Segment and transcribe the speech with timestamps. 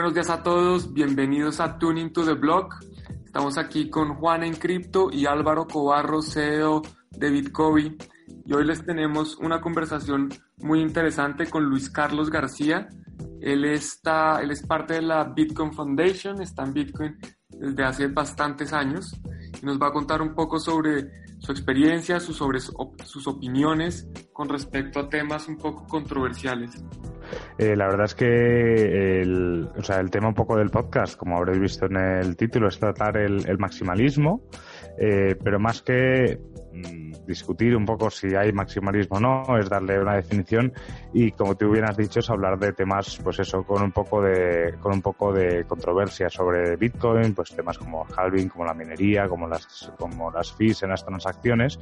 [0.00, 2.74] Buenos días a todos, bienvenidos a Tuning to the Block.
[3.22, 7.98] Estamos aquí con Juan en Cripto y Álvaro Cobarro, CEO de Bitcoin.
[8.46, 12.88] Y hoy les tenemos una conversación muy interesante con Luis Carlos García,
[13.42, 17.18] él, está, él es parte de la Bitcoin Foundation, está en Bitcoin
[17.50, 19.14] desde hace bastantes años
[19.62, 24.48] y nos va a contar un poco sobre su experiencia, sus, sobre sus opiniones con
[24.48, 26.70] respecto a temas un poco controversiales.
[27.58, 31.36] Eh, la verdad es que el, o sea, el tema un poco del podcast, como
[31.36, 34.42] habréis visto en el título, es tratar el, maximalismo,
[34.98, 36.38] eh, pero más que
[37.26, 40.72] discutir un poco si hay maximalismo o no, es darle una definición
[41.12, 44.74] y como tú hubieras dicho es hablar de temas, pues eso, con un poco de,
[44.80, 49.48] con un poco de controversia sobre Bitcoin, pues temas como halving, como la minería, como
[49.48, 51.78] las, como las fees en las transacciones.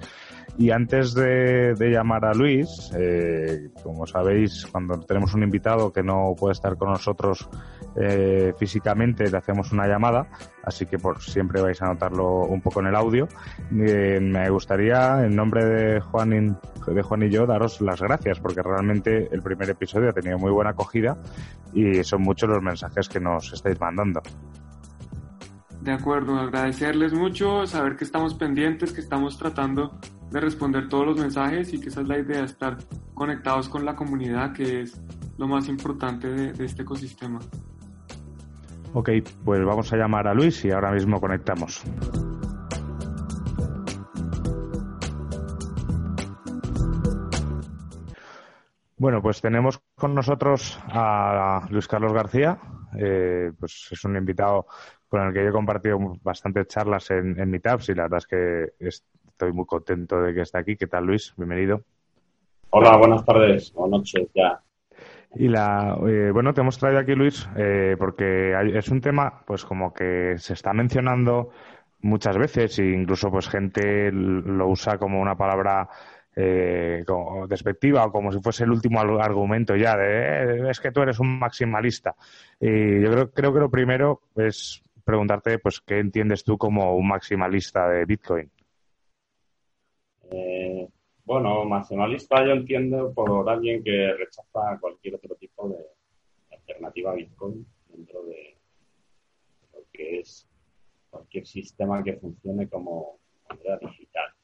[0.57, 6.35] Y antes de, llamar a Luis, eh, como sabéis, cuando tenemos un invitado que no
[6.39, 7.49] puede estar con nosotros
[7.97, 10.29] eh, físicamente, le hacemos una llamada,
[10.63, 13.29] así que por siempre vais a notarlo un poco en el audio.
[13.73, 18.39] Eh, me gustaría, en nombre de Juan, y, de Juan y yo, daros las gracias,
[18.39, 21.17] porque realmente el primer episodio ha tenido muy buena acogida
[21.73, 24.23] y son muchos los mensajes que nos estáis mandando.
[25.81, 29.99] De acuerdo, agradecerles mucho, saber que estamos pendientes, que estamos tratando
[30.31, 32.77] de responder todos los mensajes y que esa es la idea, estar
[33.15, 35.01] conectados con la comunidad, que es
[35.39, 37.39] lo más importante de, de este ecosistema.
[38.93, 39.11] Ok,
[39.45, 41.85] pues vamos a llamar a Luis y ahora mismo conectamos.
[48.99, 52.59] Bueno, pues tenemos con nosotros a Luis Carlos García.
[52.99, 54.67] Eh, pues es un invitado
[55.09, 58.27] con el que yo he compartido bastantes charlas en, en Meetups y la verdad es
[58.27, 60.77] que estoy muy contento de que esté aquí.
[60.77, 61.33] ¿Qué tal, Luis?
[61.37, 61.83] Bienvenido.
[62.71, 64.61] Hola, buenas tardes o noches ya.
[65.37, 69.65] Y la, eh, bueno, te hemos traído aquí, Luis, eh, porque es un tema, pues
[69.65, 71.51] como que se está mencionando
[72.01, 75.89] muchas veces e incluso pues gente lo usa como una palabra
[76.41, 80.93] eh, como despectiva o como si fuese el último argumento ya de eh, es que
[80.93, 82.15] tú eres un maximalista.
[82.61, 87.09] Y yo creo, creo que lo primero es preguntarte pues qué entiendes tú como un
[87.09, 88.49] maximalista de Bitcoin.
[90.31, 90.89] Eh,
[91.25, 95.85] bueno, maximalista yo entiendo por alguien que rechaza cualquier otro tipo de
[96.53, 98.57] alternativa a Bitcoin dentro de
[99.73, 100.49] lo que es
[101.11, 104.38] cualquier sistema que funcione como moneda digital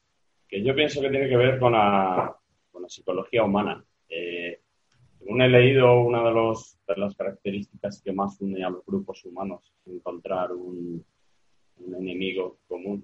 [0.47, 2.35] que yo pienso que tiene que ver con la,
[2.71, 3.83] con la psicología humana.
[4.09, 4.59] Eh,
[5.17, 9.73] según he leído, una de, los, las características que más une a los grupos humanos
[9.85, 11.03] es encontrar un,
[11.77, 13.03] un enemigo común.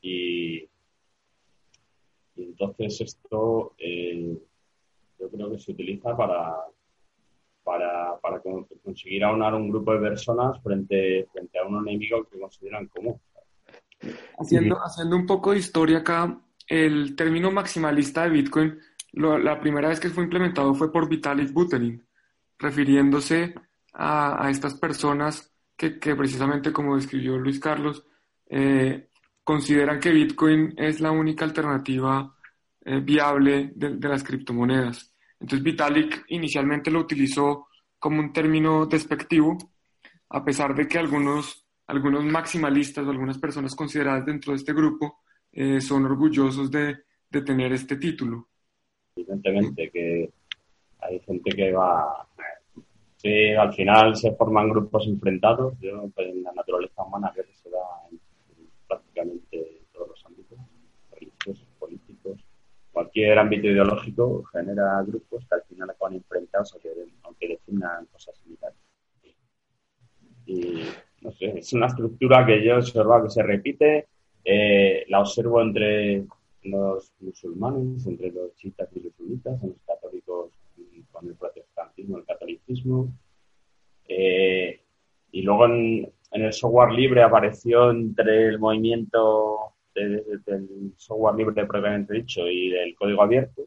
[0.00, 0.60] Y,
[2.36, 4.38] y entonces esto eh,
[5.18, 6.56] yo creo que se utiliza para,
[7.62, 8.40] para, para,
[8.82, 13.20] conseguir aunar un grupo de personas frente, frente a un enemigo que consideran común.
[14.38, 16.40] Haciendo, haciendo un poco de historia acá,
[16.70, 18.78] el término maximalista de Bitcoin,
[19.12, 22.06] la primera vez que fue implementado fue por Vitalik Buterin,
[22.58, 23.54] refiriéndose
[23.92, 28.06] a, estas personas que, precisamente, como describió Luis Carlos,
[28.48, 29.08] eh,
[29.42, 32.36] consideran que Bitcoin es la única alternativa
[32.84, 35.12] eh, viable de, las criptomonedas.
[35.40, 37.66] Entonces Vitalik inicialmente lo utilizó
[37.98, 39.58] como un término despectivo,
[40.28, 45.20] a pesar de que algunos, algunos maximalistas o algunas personas consideradas dentro de este grupo
[45.52, 46.98] eh, son orgullosos de,
[47.28, 48.48] de, tener este título.
[49.16, 50.30] Evidentemente que
[51.00, 52.26] hay gente que va...
[53.16, 55.78] Sí, al final se forman grupos enfrentados.
[55.80, 57.78] Yo, pues, en la naturaleza humana que se da
[58.10, 58.18] en,
[58.88, 60.58] prácticamente todos los ámbitos,
[61.12, 62.38] religiosos, políticos,
[62.92, 66.76] cualquier ámbito ideológico genera grupos que al final acaban enfrentados
[67.22, 68.78] aunque definan cosas similares.
[70.46, 70.82] Y
[71.20, 74.08] no sé, es una estructura que yo he observado que se repite
[74.44, 76.24] eh, la observo entre
[76.64, 80.50] los musulmanes, entre los chiitas y los sunitas, en los católicos
[81.10, 83.12] con el protestantismo, el catolicismo.
[84.08, 84.80] Eh,
[85.32, 92.46] y luego en, el software libre apareció entre el movimiento del software libre propiamente dicho
[92.46, 93.62] y del código abierto,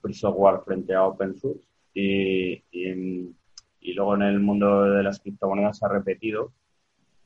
[0.00, 1.66] free software frente a open source.
[1.94, 6.52] y, y, luego en el mundo de las criptomonedas se ha repetido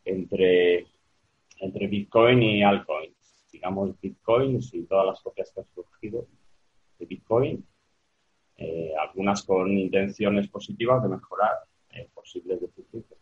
[0.04, 0.86] entre,
[1.60, 3.48] entre Bitcoin y altcoins.
[3.52, 6.26] Digamos, Bitcoin y todas las copias que han surgido
[6.98, 7.66] de Bitcoin,
[8.56, 11.54] eh, algunas con intenciones positivas de mejorar
[11.90, 13.20] eh, posibles deficiencias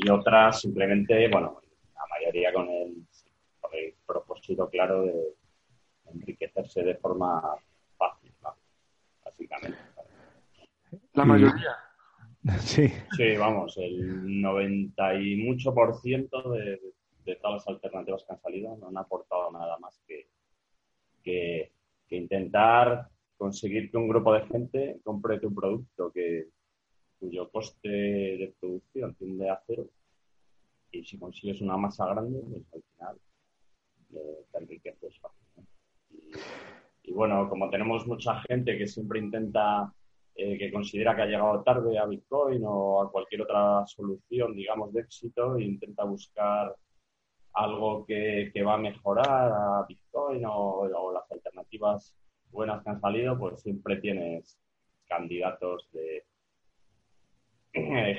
[0.00, 1.60] y otras simplemente, bueno,
[1.94, 3.04] la mayoría con el,
[3.60, 5.34] con el propósito claro de
[6.06, 7.42] enriquecerse de forma
[7.96, 8.32] fácil,
[9.24, 9.78] básicamente.
[11.14, 11.87] La mayoría.
[12.60, 12.88] Sí.
[13.16, 16.80] Sí, vamos, el 90 y mucho por ciento de,
[17.42, 20.28] todas las alternativas que han salido no han aportado nada más que,
[21.22, 21.70] que,
[22.10, 26.48] intentar conseguir que un grupo de gente compre tu producto que,
[27.18, 29.86] cuyo coste de producción tiende a cero.
[30.90, 33.20] Y si consigues una masa grande, pues al final
[34.14, 35.72] eh, te enriqueces fácilmente.
[37.02, 39.92] Y, bueno, como tenemos mucha gente que siempre intenta,
[40.40, 44.92] eh, que considera que ha llegado tarde a Bitcoin o a cualquier otra solución, digamos,
[44.92, 46.74] de éxito, e intenta buscar
[47.54, 52.14] algo que, va a mejorar a Bitcoin o, las alternativas
[52.50, 54.56] buenas que han salido, pues siempre tienes
[55.08, 56.24] candidatos de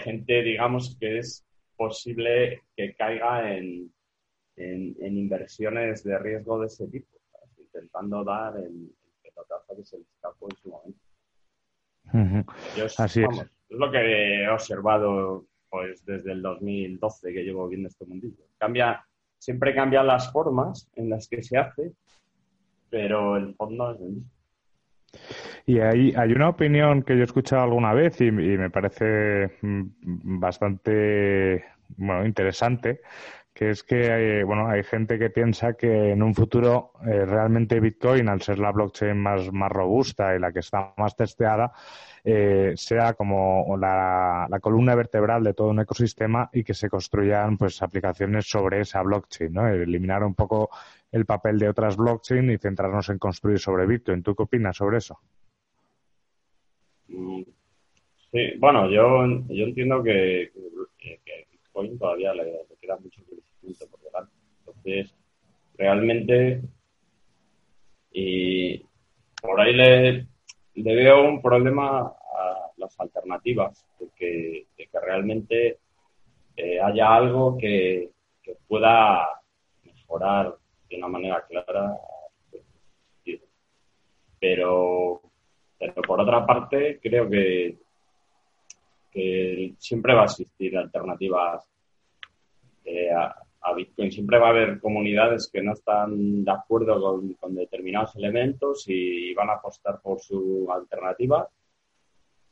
[0.03, 1.45] gente, digamos, que es
[1.77, 3.91] posible que caiga en,
[4.57, 7.19] en inversiones de riesgo de ese tipo
[7.79, 11.08] intentando dar el, pelotazo que se le en su momento.
[12.97, 13.39] Así es.
[13.69, 18.43] es lo que he observado pues desde el 2012 que llevo viendo este mundillo.
[18.57, 19.05] Cambia,
[19.37, 21.91] siempre cambian las formas en las que se hace,
[22.89, 24.31] pero el fondo es el mismo.
[25.65, 30.39] Y hay, hay una opinión que yo he escuchado alguna vez y, me parece mm,
[30.39, 31.65] bastante
[31.97, 33.01] bueno, interesante,
[33.59, 38.29] que es que bueno, hay gente que piensa que en un futuro eh, realmente Bitcoin,
[38.29, 41.73] al ser la blockchain más, más robusta y la que está más testeada,
[42.23, 47.81] eh, sea como la, columna vertebral de todo un ecosistema y que se construyan pues
[47.81, 49.67] aplicaciones sobre esa blockchain, ¿no?
[49.67, 50.69] Eliminar un poco
[51.11, 54.23] el papel de otras blockchain y centrarnos en construir sobre Bitcoin.
[54.23, 55.19] ¿Tú qué opinas sobre eso?
[57.07, 60.49] Sí, bueno, yo, yo entiendo que,
[61.51, 63.21] Bitcoin todavía le, le queda mucho
[64.59, 65.15] Entonces,
[65.77, 66.61] realmente,
[68.11, 68.79] y
[69.41, 70.27] por ahí le,
[70.75, 74.67] veo un problema a las alternativas, de que,
[75.01, 75.79] realmente
[76.55, 78.11] eh, haya algo que,
[78.67, 79.27] pueda
[79.83, 80.55] mejorar
[80.89, 81.95] de una manera clara.
[84.39, 85.21] Pero,
[85.77, 87.77] pero por otra parte, creo que,
[89.11, 91.69] que siempre va a existir alternativas
[92.85, 93.11] eh,
[93.75, 94.11] Bitcoin.
[94.11, 96.99] Siempre va a haber comunidades que no están de acuerdo
[97.39, 101.47] con, determinados elementos y van a apostar por su alternativa.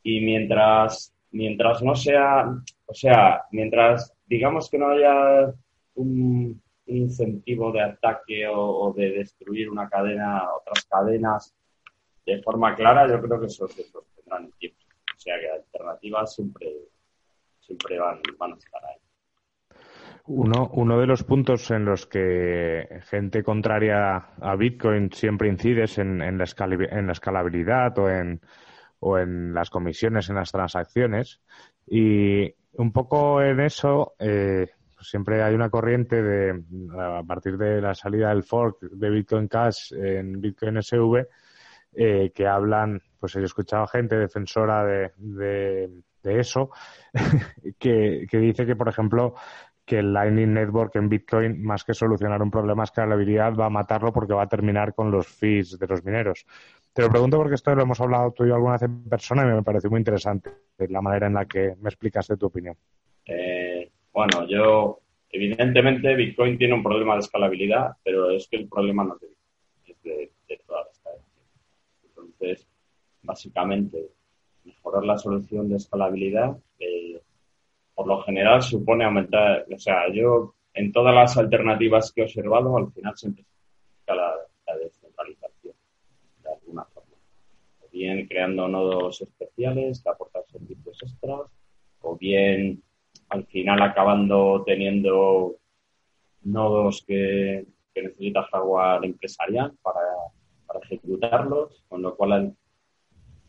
[0.04, 2.46] Y mientras, mientras no sea,
[2.86, 5.54] o sea, mientras digamos que no haya
[5.96, 11.54] un, incentivo de ataque o, de destruir una cadena, otras cadenas
[12.26, 14.80] de forma clara, yo creo que eso se sostendrán en tiempo.
[15.14, 16.72] O sea que alternativas siempre,
[17.60, 19.07] siempre van, van a estar ahí.
[20.28, 25.98] Uno, uno de los puntos en los que gente contraria a Bitcoin siempre incide es
[25.98, 28.42] en, la, escalabilidad o en,
[29.00, 31.42] o en las comisiones en las transacciones.
[31.88, 34.68] Y un poco en eso eh,
[35.02, 36.64] siempre hay una corriente de,
[37.00, 41.28] a partir de la salida del fork de Bitcoin Cash en Bitcoin SV,
[41.94, 46.72] eh, que hablan, pues he escuchado gente defensora de, de, eso,
[47.80, 49.36] que, dice que, por ejemplo,
[49.88, 53.70] que el Lightning Network en Bitcoin, más que solucionar un problema de escalabilidad, va a
[53.70, 56.46] matarlo porque va a terminar con los fees de los mineros.
[56.92, 59.46] Te lo pregunto porque esto lo hemos hablado tú y alguna vez en persona y
[59.46, 62.76] me pareció muy interesante la manera en la que me explicaste tu opinión.
[63.26, 69.06] Eh, bueno, yo, evidentemente, Bitcoin tiene un problema de escalabilidad, pero es que el problema
[69.06, 70.04] no es de Bitcoin, es
[70.50, 71.12] de, toda la
[72.04, 72.68] Entonces,
[73.24, 74.10] básicamente,
[74.66, 77.22] mejorar la solución de escalabilidad eh,
[77.98, 82.78] por lo general supone aumentar, o sea, yo en todas las alternativas que he observado,
[82.78, 83.44] al final siempre
[84.06, 84.36] se la,
[84.68, 85.74] la descentralización,
[86.44, 87.16] de alguna forma.
[87.82, 91.50] O bien creando nodos especiales que aportan servicios extras,
[92.02, 92.84] o bien
[93.30, 95.56] al final acabando teniendo
[96.44, 100.02] nodos que, que necesita hardware empresarial para,
[100.68, 102.56] para ejecutarlos, con lo cual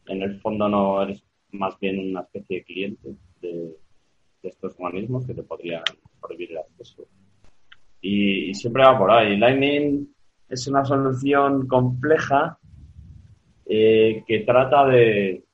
[0.06, 3.76] en el fondo no eres más bien una especie de cliente de,
[4.48, 5.82] estos organismos que te podrían
[6.20, 7.06] prohibir el acceso.
[8.00, 9.36] Y, siempre va por ahí.
[9.36, 10.08] Lightning
[10.48, 12.58] es una solución compleja
[13.66, 15.44] eh, que trata de,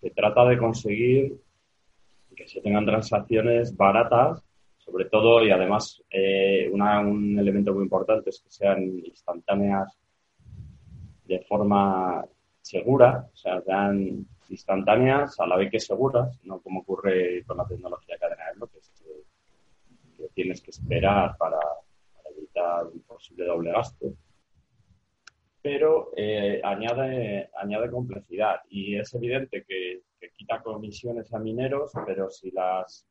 [0.00, 1.36] se trata de conseguir
[2.34, 4.44] que se tengan transacciones baratas,
[4.78, 9.96] sobre todo, y además eh, un elemento muy importante es que sean instantáneas
[11.24, 12.24] de forma
[12.60, 17.66] segura, o sea, sean instantáneas a la vez que seguras, no como ocurre con la
[17.66, 21.58] tecnología de cadena de bloques, que, tienes que esperar para,
[22.36, 24.14] evitar un posible doble gasto.
[25.62, 30.02] Pero eh, añade, añade complejidad y es evidente que,
[30.36, 33.06] quita comisiones a mineros, pero si las...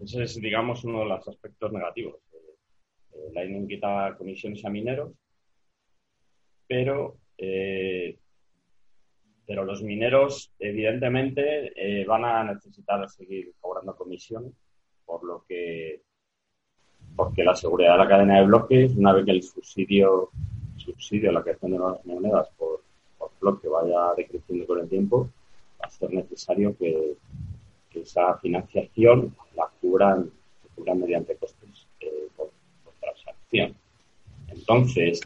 [0.00, 2.16] Ese es, digamos, uno de los aspectos negativos.
[3.12, 5.12] Eh, Lightning quita comisiones a mineros,
[6.66, 8.18] pero eh,
[9.46, 14.52] pero los mineros, evidentemente, eh, van a necesitar seguir cobrando comisiones,
[15.04, 16.02] por lo que,
[17.16, 20.30] porque la seguridad de la cadena de bloques, una vez que el subsidio,
[20.76, 22.80] subsidio la creación de nuevas monedas por,
[23.40, 25.30] bloque vaya decreciendo con el tiempo,
[25.80, 27.16] va a ser necesario que,
[27.94, 30.30] esa financiación la cubran,
[30.96, 32.50] mediante costes eh, por
[33.00, 33.74] transacción.
[34.48, 35.20] Entonces,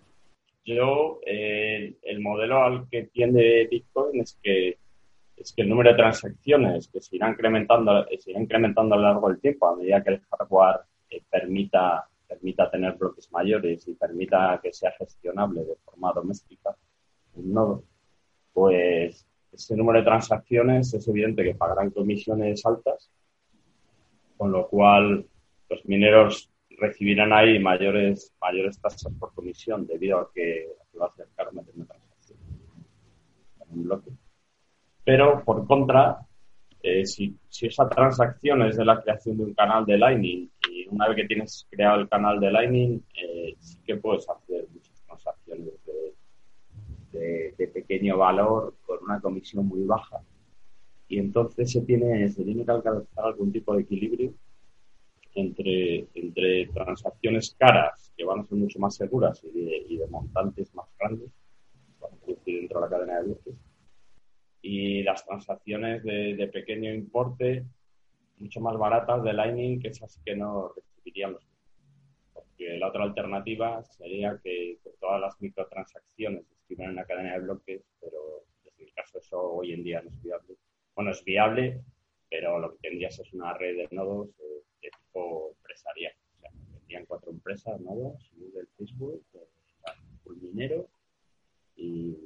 [0.64, 4.78] yo, eh, el modelo al que tiende Bitcoin es que,
[5.36, 9.04] es que el número de transacciones que se irá incrementando, se irá incrementando a lo
[9.04, 9.66] largo del tiempo.
[9.66, 10.80] A medida que el hardware
[11.10, 16.76] eh, permita, permita tener bloques mayores y permita que sea gestionable de forma doméstica
[17.36, 17.84] un nodo,
[18.52, 23.10] pues ese número de transacciones es evidente que pagarán comisiones altas,
[24.36, 25.26] con lo cual
[25.68, 30.68] los mineros recibirán ahí mayores, mayores tasas por comisión debido a que
[31.00, 32.38] va a acercar una transacción
[33.60, 34.10] en un bloque.
[35.04, 36.26] Pero, por contra,
[36.82, 40.86] eh, si, si, esa transacción es de la creación de un canal de Lightning y
[40.88, 45.02] una vez que tienes creado el canal de Lightning, eh, sí que puedes hacer muchas
[45.06, 45.72] transacciones
[47.12, 50.20] de, de, pequeño valor con una comisión muy baja.
[51.08, 54.34] Y entonces se tiene, se tiene que alcanzar algún tipo de equilibrio
[55.34, 60.86] entre, entre transacciones caras, que van a ser mucho más seguras y de, montantes más
[60.98, 61.30] grandes,
[62.46, 63.54] dentro de la cadena de bloques,
[64.62, 67.64] y las transacciones de, pequeño importe,
[68.38, 71.44] mucho más baratas de Lightning, que esas que no recibirían los
[72.32, 77.82] porque la otra alternativa sería que, todas las microtransacciones estuvieran en la cadena de bloques,
[78.00, 80.56] pero en el caso eso hoy en día no es viable.
[80.94, 81.80] Bueno, es viable,
[82.30, 86.12] pero lo que tendrías es una red de nodos eh, de tipo empresarial.
[86.36, 89.24] O sea, tendrían cuatro empresas nodos, Google, Facebook,
[90.24, 90.88] un minero
[91.76, 92.16] y,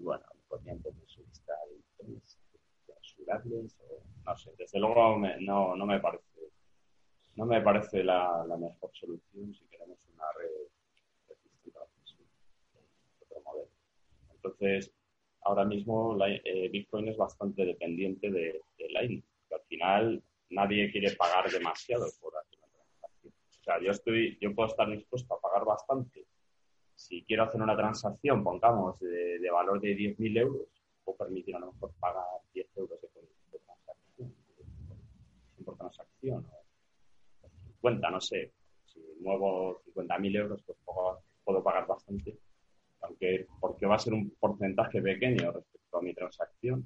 [0.00, 1.52] bueno, podrían tener su lista
[2.00, 2.20] de
[2.86, 4.52] censurarles o no sé.
[4.58, 6.26] Desde luego no, no me parece
[7.36, 10.48] no me parece la, la mejor solución si queremos una red
[11.44, 11.84] distinta a
[13.20, 13.70] otro modelo.
[14.34, 14.90] Entonces,
[15.46, 19.22] ahora mismo la, eh, Bitcoin es bastante dependiente de, de Lightning.
[19.52, 23.32] Al final nadie quiere pagar demasiado por hacer una transacción.
[23.32, 26.26] O sea, yo, estoy, yo puedo estar dispuesto a pagar bastante.
[26.94, 30.68] Si quiero hacer una transacción, pongamos, de, de valor de 10.000 euros,
[31.04, 33.08] puedo permitir a lo mejor pagar 10 euros de,
[33.64, 34.34] transacción,
[35.64, 36.46] por transacción,
[37.42, 38.52] o 50, no sé.
[38.86, 42.36] Si muevo 50.000 euros, pues puedo, puedo pagar bastante
[43.02, 46.84] aunque porque va a ser un porcentaje pequeño respecto a mi transacción.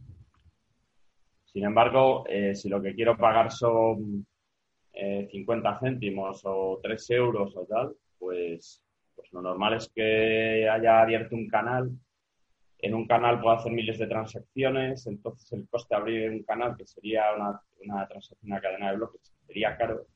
[1.45, 4.27] Sin embargo, eh, si lo que quiero pagar son
[4.93, 8.83] 50 eh, céntimos o 3 euros o tal, pues,
[9.15, 11.91] pues lo normal es que haya abierto un canal.
[12.79, 16.77] En un canal puedo hacer miles de transacciones, entonces el coste de abrir un canal,
[16.77, 20.07] que sería una, una transacción, una cadena de bloques, sería caro,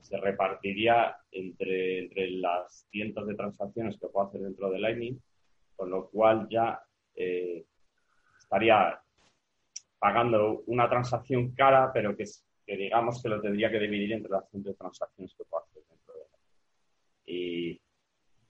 [0.00, 5.20] se repartiría entre, entre las cientos de transacciones que puedo hacer dentro de Lightning
[5.80, 6.78] con lo cual ya
[7.14, 7.64] eh,
[8.38, 9.02] estaría
[9.98, 12.26] pagando una transacción cara, pero que,
[12.66, 16.12] digamos que lo tendría que dividir entre las cientos de transacciones que puedo hacer dentro
[16.12, 17.80] de y,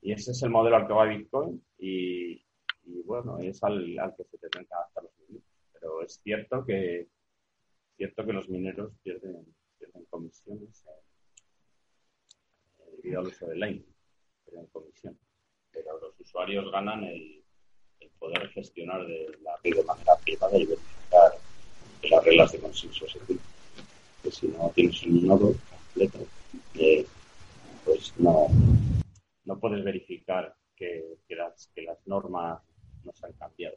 [0.03, 2.45] y ese es el modelo al que va Bitcoin y,
[3.05, 5.49] bueno, es al, que se tendrán que adaptar los mineros.
[5.73, 7.07] Pero es cierto que,
[7.97, 9.47] cierto que los mineros pierden,
[10.09, 10.85] comisiones
[12.79, 13.95] eh, debido al uso de Lightning,
[14.45, 15.30] pierden comisiones
[15.73, 17.37] pero los usuarios ganan el,
[18.19, 21.33] poder gestionar de la red de manera privada y verificar
[22.03, 23.07] las reglas de consenso.
[24.23, 26.19] que si no tienes un nodo completo,
[26.75, 27.07] eh,
[27.83, 28.49] pues no,
[29.47, 32.61] no puedes verificar que, las, que las normas
[33.05, 33.77] no se han cambiado.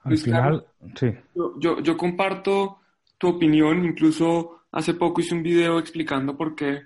[0.00, 1.06] Al final, sí.
[1.34, 2.80] Yo, yo comparto
[3.16, 6.82] tu opinión, incluso hace poco hice un video explicando por qué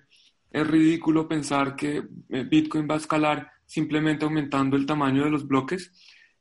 [0.52, 5.46] es ridículo pensar que eh, Bitcoin va a escalar simplemente aumentando el tamaño de los
[5.46, 5.90] bloques.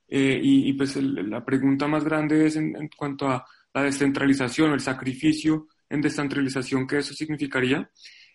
[0.07, 5.67] Eh, y, pues la pregunta más grande es en, cuanto a la descentralización, el sacrificio
[5.89, 7.89] en descentralización que eso significaría.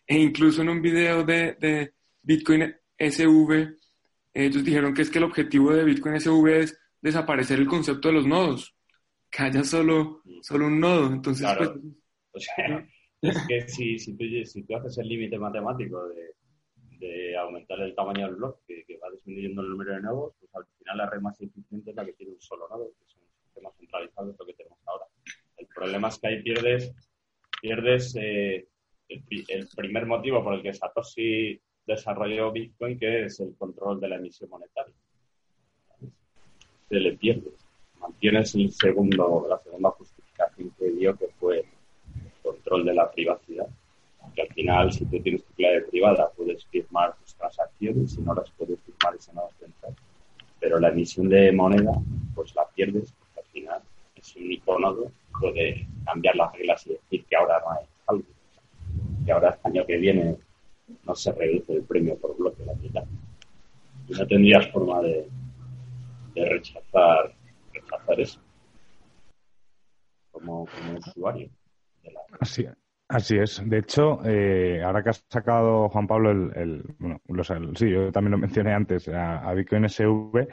[0.06, 1.92] E incluso en un video de, de
[2.22, 3.76] Bitcoin SV,
[4.32, 8.14] ellos dijeron que es que el objetivo de Bitcoin SV es desaparecer el concepto de
[8.14, 8.74] los nodos,
[9.30, 11.12] que haya solo, solo un nodo.
[11.12, 11.70] Entonces, pues,
[12.32, 12.86] o sea,
[13.22, 16.34] es que si, si, tú, si tú haces el límite matemático de,
[16.98, 20.66] de, aumentar el tamaño del bloque, que, va disminuyendo el número de nodos, pues al
[20.78, 23.28] final la red más eficiente es la que tiene un solo nodo, que es un
[23.44, 25.04] sistema centralizado, es lo que tenemos ahora.
[25.56, 26.94] El problema es que ahí pierdes,
[27.60, 28.66] pierdes eh,
[29.08, 34.16] el, primer motivo por el que Satoshi desarrolló Bitcoin, que es el control de la
[34.16, 34.94] emisión monetaria.
[36.88, 37.50] Se le pierde.
[38.00, 41.66] Mantienes el segundo, la segunda justificación que dio, que fue el
[42.46, 43.66] control de la privacidad.
[44.34, 48.34] Que al final, si tú tienes tu clave privada, puedes firmar tus transacciones, si no
[48.34, 49.94] las puedes firmar, ese no las
[50.58, 51.92] Pero la emisión de moneda,
[52.34, 53.82] pues la pierdes, porque al final
[54.16, 58.24] es un nodo puede cambiar las reglas y decir que ahora no hay algo.
[59.24, 60.36] Que ahora el año que viene
[61.04, 63.04] no se reduce el premio por bloque la mitad.
[64.08, 65.28] Y no tendrías forma de,
[66.34, 67.34] rechazar,
[67.72, 68.40] rechazar eso
[70.30, 71.48] como, usuario.
[72.40, 72.66] Así,
[73.08, 73.62] así es.
[73.64, 77.20] De hecho, eh, ahora que has sacado, Juan Pablo, el, bueno,
[77.74, 80.48] sí, yo también lo mencioné antes, a, Bitcoin SV,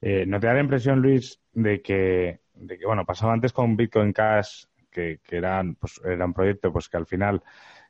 [0.00, 3.76] eh, ¿no te da la impresión, Luis, de que, de que bueno, pasaba antes con
[3.76, 7.42] Bitcoin Cash, que, que eran, pues, era un proyecto pues que al final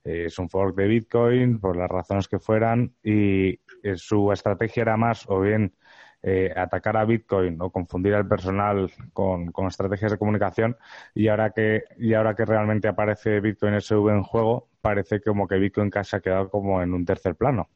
[0.06, 4.82] eh, es un fork de Bitcoin, por las razones que fueran, y eh, su estrategia
[4.82, 5.74] era más o bien
[6.22, 10.76] eh, atacar a Bitcoin o confundir al personal con, estrategias de comunicación,
[11.14, 15.56] y ahora que, y ahora que realmente aparece Bitcoin SV en juego, parece como que
[15.56, 17.68] Bitcoin Cash ha quedado como en un tercer plano.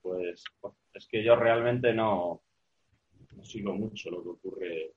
[0.00, 0.44] Pues,
[0.94, 2.40] es que yo realmente no,
[3.36, 4.92] no sigo mucho lo que ocurre,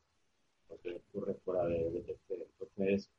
[0.70, 3.12] lo que ocurre fuera de, de Entonces,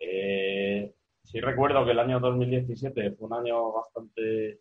[0.00, 4.60] eh, sí recuerdo que el año 2017 fue un año bastante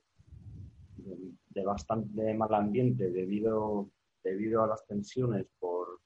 [1.58, 3.90] de, bastante mal ambiente debido
[4.24, 6.00] debido a las tensiones por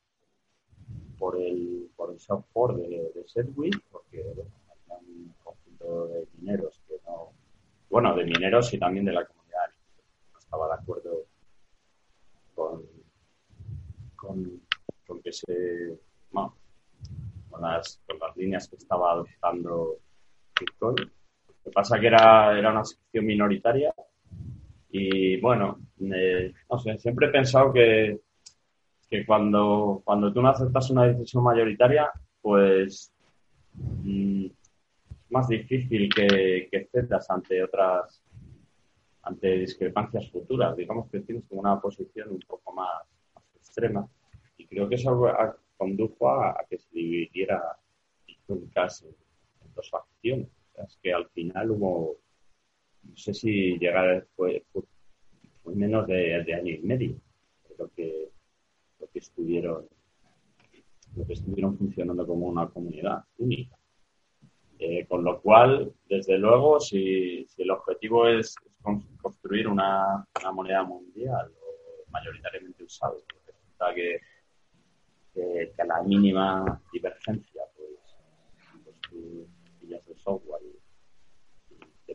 [1.18, 4.44] por el por el software de, de Sedgwick, porque había
[5.00, 7.32] un conjunto de mineros que no
[7.90, 9.70] bueno de mineros y también de la comunidad
[10.34, 11.26] no estaba de acuerdo
[12.56, 12.84] con
[14.16, 14.62] con,
[15.08, 16.00] con que se
[17.52, 19.98] con las, con las líneas que estaba adoptando
[20.80, 20.96] lo
[21.64, 23.94] que pasa que era, era una sección minoritaria
[25.42, 28.20] bueno, no sé, siempre he pensado que,
[29.10, 33.14] que cuando, cuando tú no aceptas una decisión mayoritaria, pues
[33.74, 36.90] mm, es más difícil que, que
[37.30, 38.24] ante otras,
[39.24, 40.76] ante discrepancias futuras.
[40.76, 43.04] Digamos que tienes como una posición un poco más,
[43.56, 44.08] extrema
[44.58, 45.20] y creo que eso
[45.78, 47.62] condujo a, que se dividiera
[48.48, 49.08] en caso
[49.76, 50.48] dos facciones.
[50.76, 52.18] Es que al final hubo,
[53.04, 54.84] no sé si llegar, fue, fue,
[55.66, 57.16] menos de, año y medio
[57.78, 58.30] lo que,
[59.00, 59.88] lo que estuvieron
[61.16, 63.78] lo que estuvieron funcionando como una comunidad única.
[64.80, 68.56] Eh, con lo cual, desde luego, si, si el objetivo es,
[69.22, 73.14] construir una, una, moneda mundial o mayoritariamente usada,
[73.46, 74.20] resulta que,
[75.34, 78.00] que, a la mínima divergencia, pues,
[79.12, 80.81] pues de software y,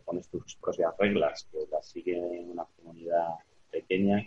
[0.00, 3.34] pones tus propias reglas que las sigue una comunidad
[3.70, 4.24] pequeña,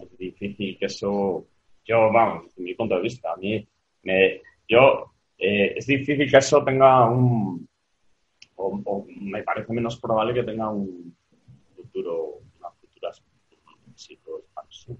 [0.00, 1.46] es difícil que eso,
[1.84, 3.66] yo, vamos, desde mi punto de vista, a mí,
[4.02, 7.68] me, yo, eh, es difícil que eso tenga un,
[8.56, 11.16] o, me parece menos probable que tenga un
[11.74, 13.10] futuro, una futura
[13.90, 14.98] éxito expansión,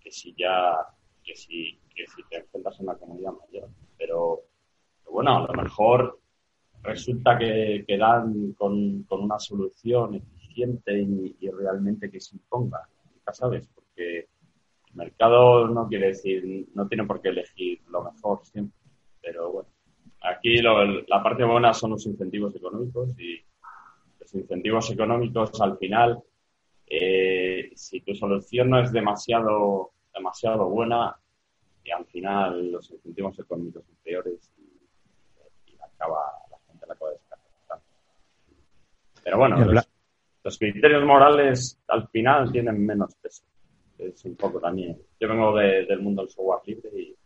[0.00, 0.76] que si ya,
[1.22, 4.42] que si, que si te enfrentas en una comunidad mayor, pero
[5.10, 6.20] bueno, a lo mejor
[6.84, 12.86] resulta que, que dan con, una solución eficiente y, realmente que se imponga.
[13.12, 18.44] Nunca sabes, porque el mercado no quiere decir, no tiene por qué elegir lo mejor
[18.44, 18.78] siempre.
[19.20, 19.68] Pero bueno,
[20.20, 23.40] aquí la parte buena son los incentivos económicos y
[24.20, 26.22] los incentivos económicos al final,
[26.86, 31.16] eh, si tu solución no es demasiado, demasiado buena,
[31.82, 34.50] y al final los incentivos económicos son peores
[35.66, 36.43] y acaba
[39.24, 39.56] pero bueno,
[40.42, 43.44] los, criterios morales al final tienen menos peso.
[43.96, 45.00] Es un poco también.
[45.18, 47.16] Yo vengo del mundo del software libre y,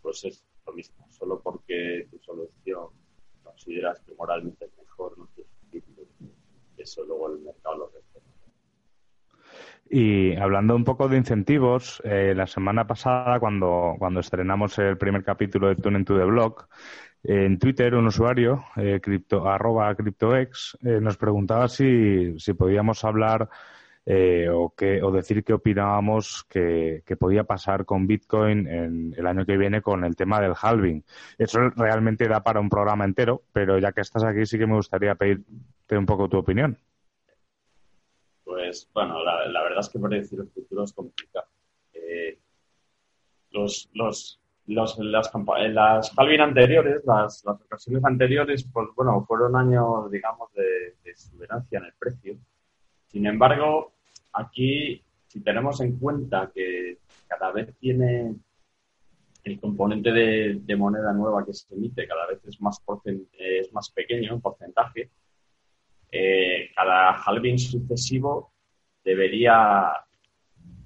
[0.00, 1.06] pues es lo mismo.
[1.10, 2.88] Solo porque tu solución
[3.44, 5.28] consideras que moralmente es mejor, no
[6.76, 8.26] eso luego el mercado lo respeta.
[9.88, 15.22] Y hablando un poco de incentivos, eh, la semana pasada, cuando, cuando estrenamos el primer
[15.22, 16.66] capítulo de Tune to the Blog,
[17.24, 19.00] en Twitter un usuario, eh,
[19.44, 23.48] arroba CryptoX, eh, nos preguntaba si, si podíamos hablar
[24.04, 29.26] eh, o, que, o decir qué opinábamos que, que, podía pasar con Bitcoin en el
[29.28, 31.04] año que viene con el tema del halving.
[31.38, 34.74] Eso realmente da para un programa entero, pero ya que estás aquí sí que me
[34.74, 36.76] gustaría pedirte un poco tu opinión.
[38.42, 41.46] Pues bueno, la, verdad es que predecir el futuro es complicado.
[41.92, 42.40] Eh,
[43.52, 45.30] los, los, los, las,
[45.70, 51.84] las halving anteriores, las, las, ocasiones anteriores, pues bueno, fueron años, digamos, de, de en
[51.84, 52.36] el precio.
[53.08, 53.92] Sin embargo,
[54.32, 58.34] aquí, si tenemos en cuenta que cada vez tiene
[59.44, 62.80] el componente de, moneda nueva que se emite, cada vez es más,
[63.38, 65.10] es más pequeño en porcentaje,
[66.10, 68.52] eh, cada halving sucesivo
[69.04, 69.92] debería,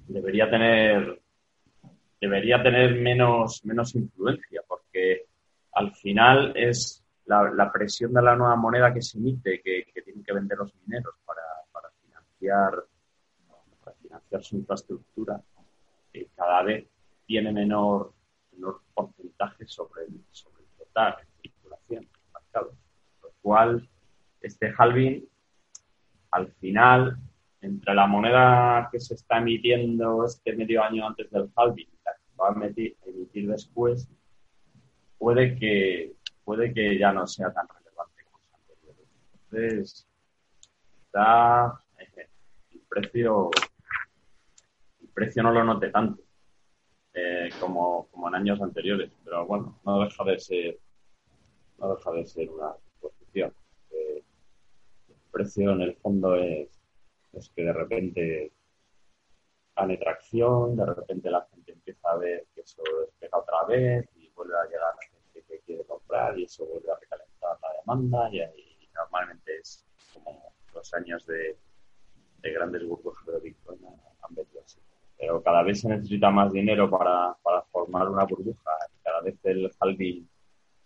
[0.07, 1.21] debería tener
[2.19, 5.25] debería tener menos, menos influencia, porque
[5.73, 10.33] al final es la, presión de la nueva moneda que se emite, que, tienen que
[10.33, 12.71] vender los mineros para, para financiar
[13.83, 15.41] para financiar su infraestructura,
[16.11, 16.87] que cada vez
[17.25, 18.13] tiene menor,
[18.53, 22.73] menor porcentaje sobre el, sobre el total en circulación del mercado.
[23.21, 23.87] Lo cual,
[24.41, 25.27] este halving,
[26.31, 27.17] al final,
[27.61, 31.96] entre la moneda que se está emitiendo este medio año antes del halving la que
[32.39, 32.95] va a emitir,
[33.47, 34.07] después,
[35.17, 39.07] puede que, puede que ya no sea tan relevante como los anteriores.
[39.33, 40.07] Entonces,
[41.05, 42.27] está eh,
[42.73, 43.49] el precio,
[45.01, 46.21] el precio no lo note tanto
[47.13, 50.79] eh, como, como en años anteriores, pero bueno, no deja de ser,
[51.79, 53.53] no deja de ser una posición.
[53.91, 54.23] Eh,
[55.09, 56.77] el precio en el fondo es
[57.37, 58.51] es que de repente
[59.77, 64.29] gane tracción, de repente la gente empieza a ver que eso despega otra vez y
[64.29, 68.29] vuelve a llegar la gente que quiere comprar y eso vuelve a recalentar la demanda
[68.31, 71.57] y, ahí normalmente es como los años de,
[72.41, 74.79] grandes burbujas de Bitcoin han venido así.
[75.17, 77.35] Pero cada vez se necesita más dinero para,
[77.71, 80.29] formar una burbuja y cada vez el halving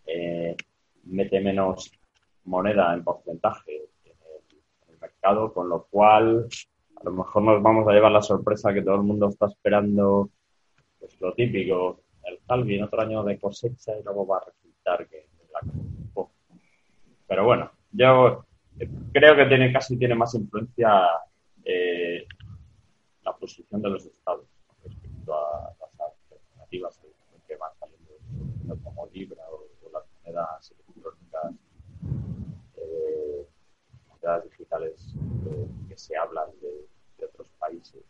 [0.08, 0.56] eh,
[1.04, 1.92] mete menos
[2.46, 3.92] moneda en porcentaje
[5.00, 6.48] mercado, con lo cual
[7.02, 10.30] a lo mejor nos vamos a llevar la sorpresa que todo el mundo está esperando,
[11.00, 15.28] pues lo típico, el halving, otro año de cosecha y luego va a resultar que
[15.52, 16.24] la
[17.28, 18.46] Pero bueno, yo
[19.12, 21.08] creo que tiene casi tiene más influencia
[21.64, 22.28] eh,
[23.24, 24.46] la posición de los estados
[24.84, 27.02] respecto a las alternativas
[27.48, 31.54] que van saliendo como Libra o, las monedas electrónicas
[32.78, 33.48] eh,
[34.50, 35.16] digitales
[35.48, 36.91] eh, que se hablan de,
[37.62, 38.04] países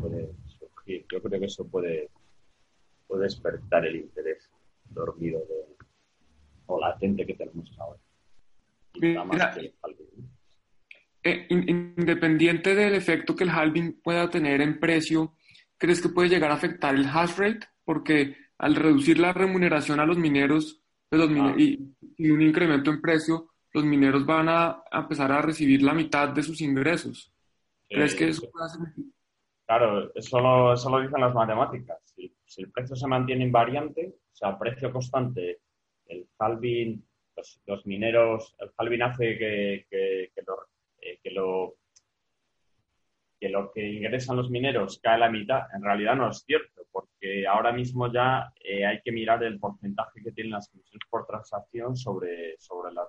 [0.00, 1.06] puede surgir.
[1.10, 2.10] Yo creo que eso puede,
[3.06, 4.48] puede despertar el interés
[4.90, 5.76] dormido de,
[6.66, 7.98] o latente que tenemos ahora.
[11.24, 15.34] Eh, independiente del efecto que el halving pueda tener en precio,
[15.76, 17.66] ¿crees que puede llegar a afectar el hash rate?
[17.84, 21.54] Porque al reducir la remuneración a los mineros pues ah.
[21.56, 26.28] y, y, un incremento en precio, los mineros van a, empezar a recibir la mitad
[26.28, 27.32] de sus ingresos.
[27.88, 28.80] ¿Crees que eso puede hacer?
[29.66, 31.98] Claro, eso lo, eso lo dicen las matemáticas.
[32.04, 35.60] Si, el precio se mantiene invariante, o sea, precio constante,
[36.06, 37.04] el halving,
[37.66, 40.68] los, mineros, el halving hace que, que, que, lo,
[41.00, 41.76] eh, que, lo,
[43.38, 45.62] que lo que ingresan los mineros cae a la mitad.
[45.74, 50.22] En realidad no es cierto, porque ahora mismo ya eh, hay que mirar el porcentaje
[50.22, 53.02] que tienen las comisiones por transacción sobre, sobre la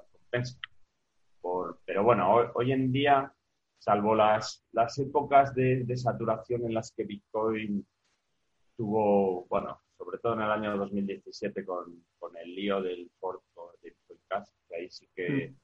[1.42, 3.32] por, pero bueno, hoy, en día,
[3.80, 7.86] salvo las, las épocas de, saturación en las que Bitcoin
[8.76, 13.90] tuvo, bueno, sobre todo en el año 2017 con, con el lío del porto de
[13.90, 15.56] Bitcoin Cash, que ahí sí que, mm.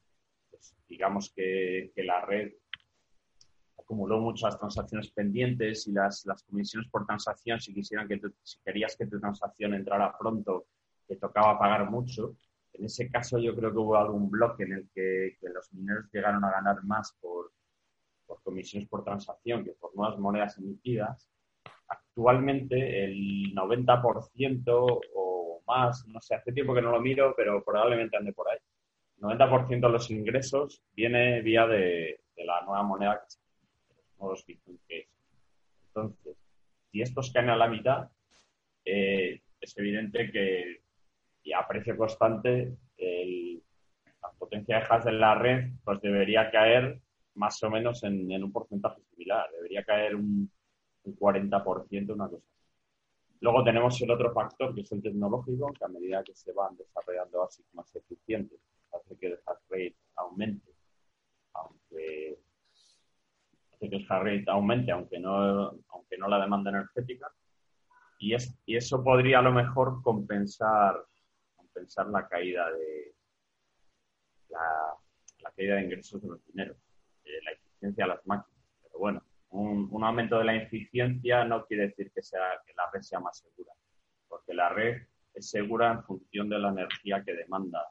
[0.49, 2.53] pues, digamos que, que, la red
[3.77, 8.95] acumuló muchas transacciones pendientes y las, las comisiones por transacción, si quisieran que si querías
[8.97, 10.67] que tu transacción entrara pronto,
[11.07, 12.35] te tocaba pagar mucho.
[12.73, 16.43] En ese caso yo creo que hubo algún bloque en el que, los mineros llegaron
[16.43, 17.51] a ganar más por,
[18.43, 21.29] comisiones por transacción que por nuevas monedas emitidas.
[21.87, 28.17] Actualmente el 90% o más, no sé, hace tiempo que no lo miro, pero probablemente
[28.17, 28.57] ande por ahí.
[29.17, 34.79] El 90% de los ingresos viene vía de, la nueva moneda que de los Bitcoin
[34.87, 35.07] que
[35.87, 36.37] Entonces,
[36.91, 38.09] si estos caen a la mitad,
[38.83, 40.85] eh, es evidente que
[41.45, 42.75] y a precio constante
[44.21, 46.99] la potencia de hash de la red pues debería caer
[47.35, 49.49] más o menos en, un porcentaje similar.
[49.51, 50.49] Debería caer un
[51.05, 52.43] un 40%, una cosa
[53.41, 56.75] Luego tenemos el otro factor, que es el tecnológico, que a medida que se van
[56.77, 58.59] desarrollando ASIC más eficientes,
[58.91, 60.71] hace que el hash rate aumente,
[61.53, 62.39] aunque
[63.71, 67.29] hace que el hash rate aumente, aunque no, aunque no la demanda energética,
[68.17, 71.05] y, es, y eso podría a lo mejor compensar,
[71.55, 73.15] compensar la caída de
[74.49, 76.77] la, caída de ingresos de los dineros,
[77.43, 78.49] la eficiencia de las máquinas.
[78.83, 83.01] Pero bueno, un, aumento de la eficiencia no quiere decir que, sea, que la red
[83.01, 83.73] sea más segura,
[84.27, 87.81] porque la red es segura en función de la energía que demanda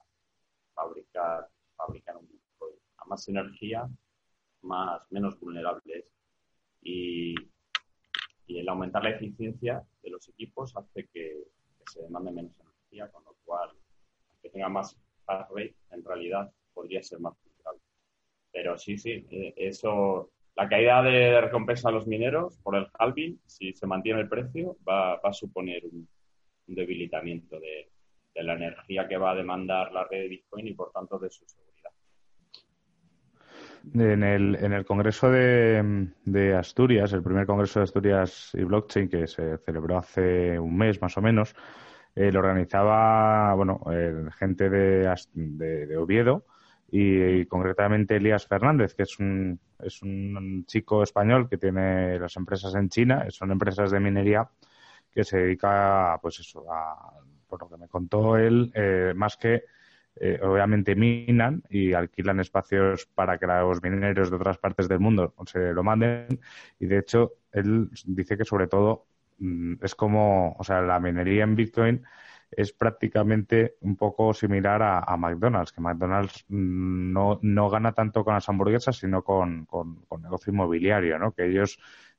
[0.75, 2.75] fabricar, fabricar un Bitcoin.
[2.99, 3.89] A más energía,
[4.63, 6.07] más, menos vulnerables.
[6.83, 7.35] Y,
[8.47, 11.45] y el aumentar la eficiencia de los equipos hace que,
[11.91, 13.71] se demande menos energía, con lo cual,
[14.31, 17.44] aunque tenga más rate, en realidad podría ser más vulnerable.
[18.55, 23.41] Pero sí, sí, eh, eso la caída de recompensa a los mineros por el halving,
[23.45, 26.09] si se mantiene el precio, va, a suponer un,
[26.67, 27.91] debilitamiento de,
[28.43, 31.45] la energía que va a demandar la red de Bitcoin y por tanto de su
[31.47, 31.91] seguridad.
[33.93, 39.27] En el, en el Congreso de, Asturias, el primer Congreso de Asturias y Blockchain que
[39.27, 41.55] se celebró hace un mes más o menos,
[42.15, 46.47] eh, lo organizaba bueno, eh, gente de, de Oviedo
[46.97, 52.73] y, concretamente Elías Fernández, que es un, es un chico español que tiene las empresas
[52.77, 54.49] en China, son empresas de minería
[55.11, 59.65] que se dedica, pues eso, a, por lo que me contó él, eh, más que
[60.15, 65.35] eh, obviamente minan y alquilan espacios para que los mineros de otras partes del mundo
[65.47, 66.39] se lo manden.
[66.79, 69.07] Y de hecho él dice que sobre todo
[69.39, 72.05] mm, es como, o sea, la minería en Bitcoin
[72.57, 78.49] es prácticamente un poco similar a, McDonald's, que McDonald's no, no, gana tanto con las
[78.49, 81.33] hamburguesas, sino con, con, negocio inmobiliario, ¿no?
[81.33, 81.79] Que ellos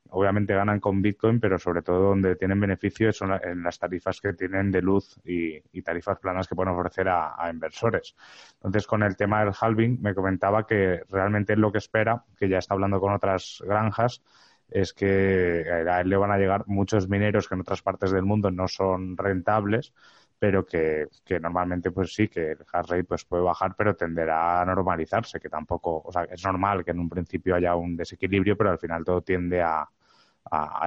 [0.09, 4.33] obviamente ganan con Bitcoin, pero sobre todo donde tienen beneficios son en las tarifas que
[4.33, 8.15] tienen de luz y, tarifas planas que pueden ofrecer a, inversores.
[8.55, 12.49] Entonces, con el tema del halving, me comentaba que realmente es lo que espera, que
[12.49, 14.21] ya está hablando con otras granjas,
[14.69, 18.23] es que a él le van a llegar muchos mineros que en otras partes del
[18.23, 19.93] mundo no son rentables
[20.37, 21.07] pero que,
[21.39, 25.49] normalmente pues sí, que el hash rate pues puede bajar, pero tenderá a normalizarse, que
[25.49, 29.03] tampoco, o sea, es normal que en un principio haya un desequilibrio, pero al final
[29.03, 29.87] todo tiende a,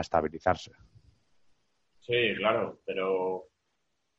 [0.01, 0.71] estabilizarse.
[1.99, 3.49] Sí, claro, pero,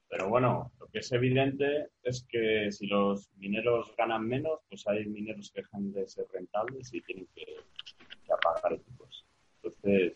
[0.10, 5.06] pero bueno, lo que es evidente es que si los mineros ganan menos, pues hay
[5.06, 7.56] mineros que dejan de ser rentables y tienen que,
[8.32, 9.26] apagar equipos.
[9.56, 10.14] Entonces,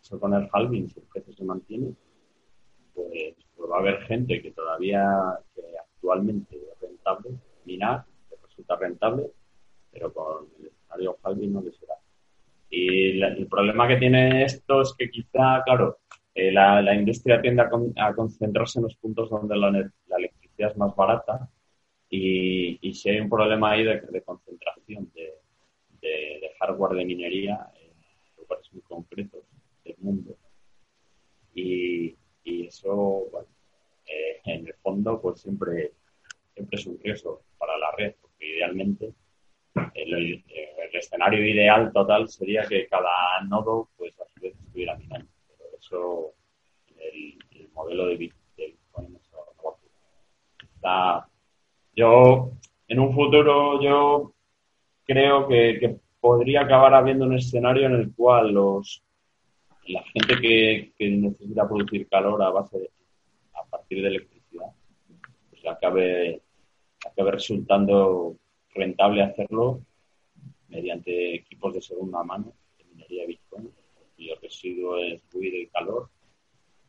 [0.00, 2.07] eso con el halving, si el precio se mantiene, pues
[3.68, 7.30] va a haber gente que todavía, que actualmente es rentable,
[7.64, 9.30] minar, que resulta rentable,
[9.92, 11.94] pero con el escenario halving no le será.
[12.70, 15.98] Y el problema que tiene esto es que quizá, claro,
[16.34, 19.68] eh, la, industria tiende a, concentrarse en los puntos donde la,
[20.16, 21.48] electricidad es más barata
[22.10, 25.34] y, si hay un problema ahí de, concentración de,
[26.60, 27.92] hardware de minería en
[28.36, 29.44] lugares muy concretos
[29.84, 30.36] del mundo.
[31.54, 33.48] Y, y eso, bueno,
[34.10, 35.92] eh, en el fondo, pues siempre,
[36.54, 39.12] siempre es un riesgo para la red, porque idealmente
[39.94, 40.44] el,
[40.92, 45.30] escenario ideal total sería que cada nodo, pues a su vez estuviera minando.
[45.46, 46.32] Pero eso,
[46.96, 49.38] el, el modelo de Bitcoin, eso
[51.94, 52.52] yo,
[52.86, 54.32] en un futuro, yo
[55.04, 59.02] creo que, que podría acabar habiendo un escenario en el cual los
[59.88, 62.90] la gente que, necesita producir calor a base de,
[63.70, 64.66] partir de electricidad,
[65.50, 66.42] pues acabe,
[67.04, 68.36] acabe resultando
[68.74, 69.80] rentable hacerlo
[70.68, 73.72] mediante equipos de segunda mano de minería Bitcoin,
[74.14, 76.10] cuyo residuo es ruido y calor.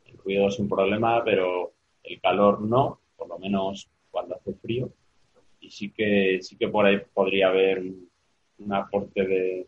[0.06, 4.92] El ruido es un problema, pero el calor no, por lo menos cuando hace frío.
[5.60, 8.08] Y sí que, sí que por ahí podría haber un,
[8.72, 9.66] aporte de,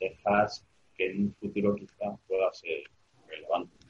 [0.00, 0.60] de hash
[0.94, 2.84] que en un futuro quizá pueda ser
[3.28, 3.81] relevante.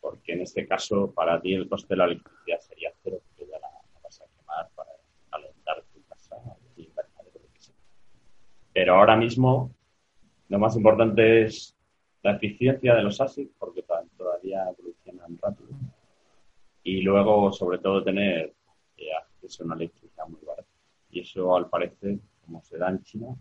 [0.00, 3.58] Porque en este caso, para ti el coste de la electricidad sería cero, porque ya
[3.58, 3.68] la,
[4.02, 4.90] vas a quemar para
[5.30, 6.36] calentar tu casa
[6.76, 6.88] y
[8.72, 9.74] Pero ahora mismo,
[10.48, 11.76] lo más importante es
[12.22, 13.84] la eficiencia de los ASIC, porque
[14.16, 15.70] todavía evolucionan rápido.
[16.82, 18.54] Y luego, sobre todo, tener
[18.96, 20.68] eh, acceso a una electricidad muy barata.
[21.10, 23.36] Y eso, al parecer, como se da en China,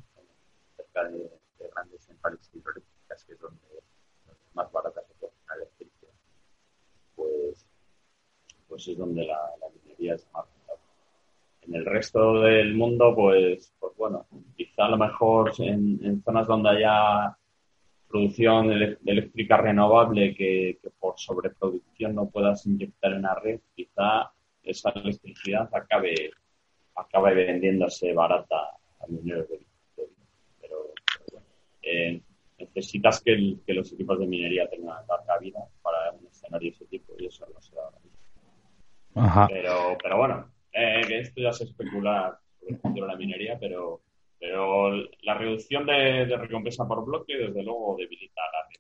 [0.76, 1.30] cerca de
[1.74, 3.60] grandes centrales hidroeléctricas, que es donde,
[4.54, 5.99] más barata se puede la electricidad,
[7.20, 7.66] pues,
[8.68, 9.38] pues es donde la,
[9.84, 10.46] minería es más.
[11.64, 16.70] En el resto del mundo, pues, pues bueno, quizá a lo mejor en, zonas donde
[16.70, 17.38] haya
[18.08, 18.72] producción
[19.06, 24.32] eléctrica renovable que, por sobreproducción no puedas inyectar en la red, quizá
[24.64, 26.32] esa electricidad acabe,
[26.96, 29.60] acabe vendiéndose barata a mineros de
[30.62, 30.94] Pero,
[31.84, 32.22] eh,
[32.58, 36.12] necesitas que, los equipos de minería tengan larga vida para
[36.50, 37.84] escenario de ese tipo y eso no se da
[39.16, 43.58] ahora Pero, pero bueno, eh, esto ya se especula sobre el futuro de la minería,
[43.60, 44.02] pero
[44.40, 48.80] pero la reducción de, recompensa por bloque, desde luego, debilita la red.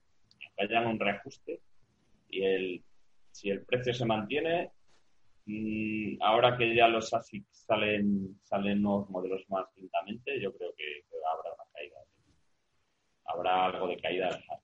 [0.57, 1.61] Vayan un reajuste
[2.29, 2.83] y el,
[3.31, 4.71] si el precio se mantiene,
[5.45, 11.03] mm, ahora que ya los ASIC salen, salen nuevos modelos más lentamente, yo creo que,
[11.29, 11.97] habrá una caída.
[13.25, 14.61] Habrá algo de caída del hard.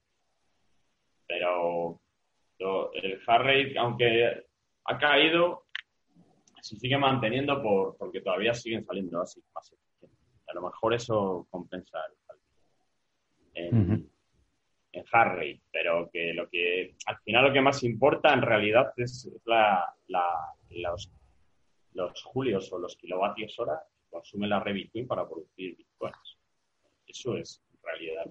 [2.57, 4.45] Pero el hard rate, aunque
[4.85, 5.65] ha caído,
[6.61, 9.71] se sigue manteniendo por, porque todavía siguen saliendo ASIC más
[10.47, 11.99] a lo mejor eso compensa
[13.53, 14.09] en,
[15.11, 19.93] Harry, pero que lo que al final lo que más importa en realidad es, la,
[20.69, 21.11] los,
[21.93, 26.39] los julios o los kilovatios hora que consume la red Bitcoin para producir bitcoins.
[27.05, 28.25] Eso es en realidad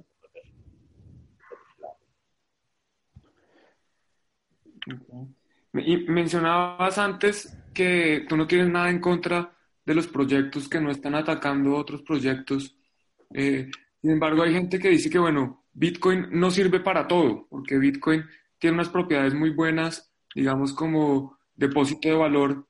[5.74, 9.52] Y mencionabas antes que tú no tienes nada en contra
[9.84, 12.76] de los proyectos que no están atacando otros proyectos.
[13.32, 13.70] Eh,
[14.00, 18.24] sin embargo, hay gente que dice que, bueno, Bitcoin no sirve para todo, porque Bitcoin
[18.58, 22.66] tiene unas propiedades muy buenas, digamos, como depósito de valor,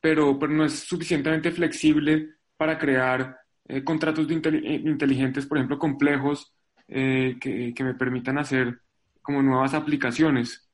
[0.00, 5.78] pero, pero no es suficientemente flexible para crear eh, contratos de eh, inteligentes, por ejemplo,
[5.78, 6.52] complejos,
[6.88, 8.82] que, que, me permitan hacer
[9.22, 10.70] como nuevas aplicaciones.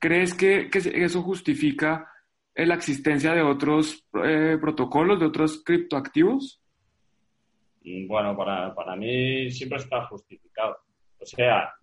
[0.00, 2.10] ¿Crees que, eso justifica
[2.54, 6.62] la existencia de otros eh, protocolos, de otros criptoactivos?
[7.82, 10.78] Mm, bueno, para, para, mí siempre está justificado.
[11.18, 11.74] O sea,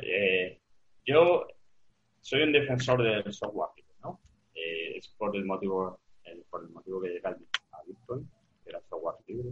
[0.00, 0.60] eh,
[1.04, 1.48] yo
[2.20, 3.70] soy un defensor del software
[4.02, 4.20] ¿no?
[4.54, 6.00] Eh, es por el motivo
[6.50, 8.28] por el motivo que llega a Bitcoin,
[8.62, 9.50] que era software libre,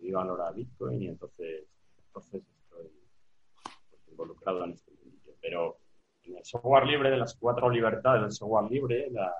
[0.00, 1.64] y valor a Bitcoin y entonces,
[2.16, 2.42] estoy
[4.10, 5.34] involucrado en este mundo.
[5.40, 5.78] Pero
[6.28, 9.32] en el software libre, de las cuatro libertades del software libre, la,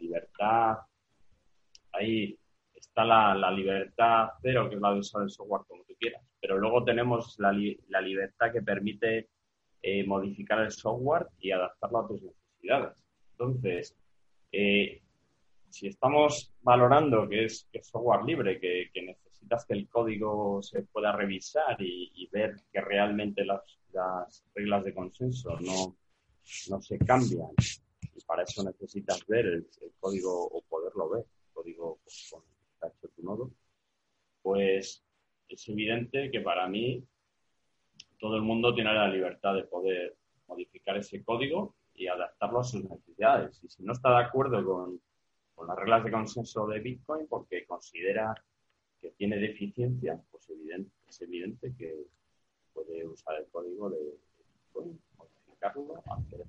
[0.00, 0.78] libertad,
[1.92, 2.36] ahí
[2.74, 6.58] está la, libertad cero, que es la de usar el software como tú quieras, pero
[6.58, 9.28] luego tenemos la, libertad que permite
[9.82, 13.04] eh, modificar el software y adaptarlo a tus necesidades.
[13.32, 13.96] Entonces,
[14.50, 15.02] eh,
[15.70, 21.76] si estamos valorando que es, software libre, que, necesitas que el código se pueda revisar
[21.80, 25.96] y, ver que realmente las, las reglas de consenso no,
[26.70, 27.50] no se cambian.
[28.14, 29.66] Y para eso necesitas ver el,
[29.98, 31.98] código o poderlo ver, el código
[32.30, 33.50] con el que está hecho tu nodo.
[34.42, 35.04] Pues
[35.48, 37.04] es evidente que para mí
[38.18, 42.84] todo el mundo tiene la libertad de poder modificar ese código y adaptarlo a sus
[42.84, 43.60] necesidades.
[43.62, 45.00] Y si no está de acuerdo con,
[45.54, 48.34] con las reglas de consenso de Bitcoin porque considera
[49.00, 52.06] que tiene deficiencia, pues evidente, es evidente que
[52.72, 53.98] puede usar el código de
[54.38, 55.00] Bitcoin
[55.68, 56.40] hacer,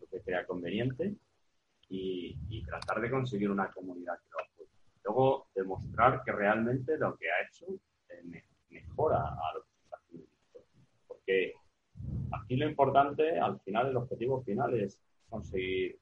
[0.00, 1.14] lo que crea conveniente
[1.88, 4.70] y, tratar de conseguir una comunidad que lo apoye.
[5.04, 7.66] Luego, demostrar que realmente lo que ha hecho
[8.08, 10.24] eh, mejora a lo que.
[11.08, 11.54] Porque
[12.32, 15.98] aquí lo importante, al final, el objetivo final es conseguir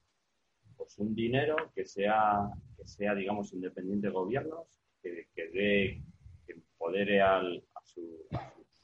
[0.77, 4.67] pues, un dinero que sea, que sea, digamos, independiente de gobiernos,
[5.03, 6.03] que, dé
[6.47, 8.27] que empodere al, a, su,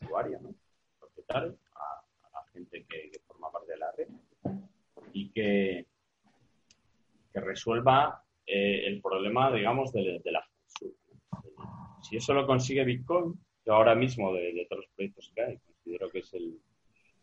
[0.00, 0.54] usuario, ¿no?
[0.98, 3.10] propietario, a, la gente que,
[3.66, 4.08] de la red
[5.12, 5.86] y que,
[7.32, 10.94] que resuelva eh, el problema, digamos, de, la censura.
[12.02, 13.34] Si eso lo consigue Bitcoin,
[13.66, 16.60] yo ahora mismo de, todos los proyectos que hay, considero que es el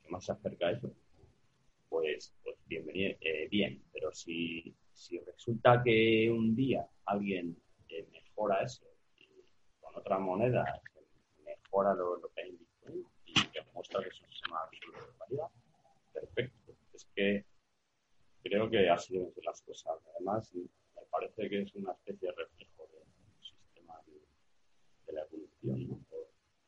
[0.04, 0.92] que más se acerca a eso,
[1.90, 3.84] pues, pues bienvenido, eh, bien.
[3.94, 7.56] Pero si, si resulta que un día alguien
[7.90, 8.84] eh, mejora eso
[9.80, 10.66] con otra moneda
[11.46, 14.78] mejora lo, que hay en Bitcoin y que muestra que es un sistema de
[15.18, 15.48] calidad,
[16.14, 16.74] perfecto.
[16.94, 17.46] Es que
[18.42, 20.00] creo que así deben ser las cosas.
[20.16, 20.70] Además, me
[21.10, 26.00] parece que es una especie de reflejo del sistema de, la evolución, ¿no?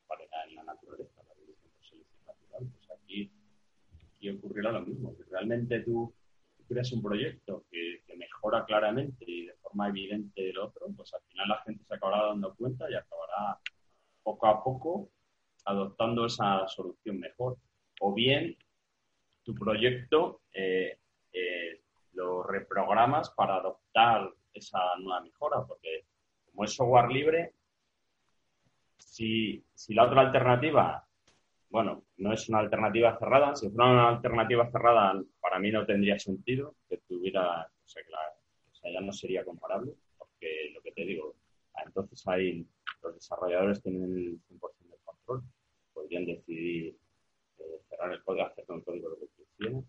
[0.07, 2.69] para en la naturaleza, la evolución por selección natural.
[2.71, 3.32] Pues aquí,
[4.15, 5.13] aquí ocurrirá lo mismo.
[5.15, 6.13] Si realmente tú,
[6.67, 11.49] creas un proyecto que, mejora claramente y de forma evidente el otro, pues al final
[11.49, 13.59] la gente se acabará dando cuenta y acabará
[14.21, 15.09] poco a poco
[15.65, 17.57] adoptando esa solución mejor.
[18.01, 18.55] O bien
[19.43, 20.99] tu proyecto eh,
[22.13, 26.05] lo reprogramas para adoptar esa nueva mejora, porque
[26.45, 27.53] como es software libre,
[28.97, 31.05] si, la otra alternativa
[31.73, 33.55] bueno, no es una alternativa cerrada.
[33.55, 38.03] Si fuera una alternativa cerrada, para mí no tendría sentido que tuviera, o sea,
[38.91, 41.34] ya no sería comparable, porque lo que te digo,
[41.84, 42.63] entonces ahí
[43.01, 45.43] los desarrolladores tienen el 100% de control,
[45.95, 46.95] podrían decidir
[47.57, 49.27] eh, cerrar el código, hacer con el código lo que
[49.57, 49.84] quieran,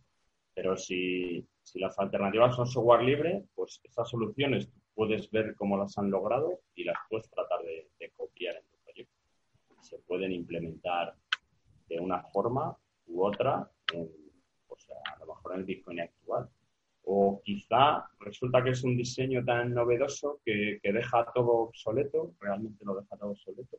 [0.55, 5.99] pero si, si las alternativas son software libre, pues esas soluciones puedes ver cómo las
[5.99, 9.15] han logrado y las puedes tratar de, copiar en tu proyecto.
[9.81, 11.15] Se pueden implementar
[11.89, 12.77] de una forma
[13.09, 13.69] u otra,
[14.69, 16.49] o sea, a lo mejor en el Bitcoin actual.
[17.07, 22.95] O quizá resulta que es un diseño tan novedoso que, deja todo obsoleto, realmente lo
[22.95, 23.79] deja todo obsoleto,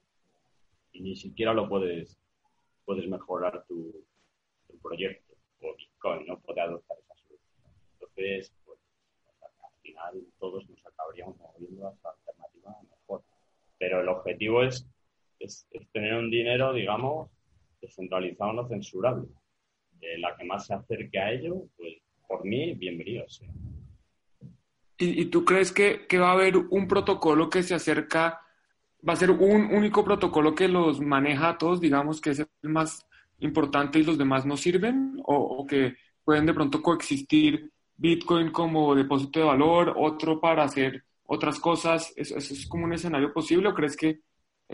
[0.91, 2.19] y ni siquiera lo puedes,
[2.85, 4.05] puedes mejorar tu,
[4.67, 5.24] tu proyecto
[5.65, 7.71] o Bitcoin, no puede adoptar esa solución.
[7.93, 8.79] Entonces, pues,
[9.41, 13.23] al final todos nos acabaríamos moviendo a esa alternativa mejor.
[13.77, 14.87] Pero el objetivo es,
[15.39, 17.29] es, tener un dinero, digamos,
[17.81, 19.27] descentralizado, no censurable.
[20.01, 21.95] Eh, la que más se acerque a ello, pues
[22.27, 23.49] por mí, bienvenido sea.
[24.97, 28.41] ¿Y, tú crees que, va a haber un protocolo que se acerca,
[29.07, 32.69] va a ser un único protocolo que los maneja a todos, digamos, que es el
[32.69, 33.05] más
[33.39, 35.19] importante y los demás no sirven?
[35.23, 41.59] ¿O, que pueden de pronto coexistir Bitcoin como depósito de valor, otro para hacer otras
[41.59, 42.13] cosas?
[42.15, 44.21] ¿Eso, es como un escenario posible o crees que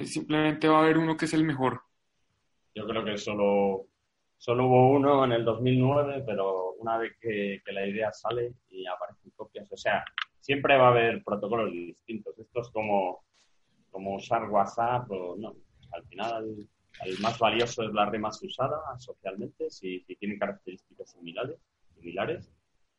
[0.03, 1.82] simplemente va a haber uno que es el mejor?
[2.74, 3.88] Yo creo que solo
[4.41, 9.32] Solo hubo uno en el 2009, pero una vez que, la idea sale y aparecen
[9.36, 10.03] copias, o sea,
[10.39, 12.39] siempre va a haber protocolos distintos.
[12.39, 13.24] Esto es como,
[13.91, 15.53] como usar WhatsApp o no.
[15.91, 16.68] Al final,
[17.05, 21.57] el más valioso es la red más usada socialmente, si, si tienen características similares,
[21.95, 22.51] similares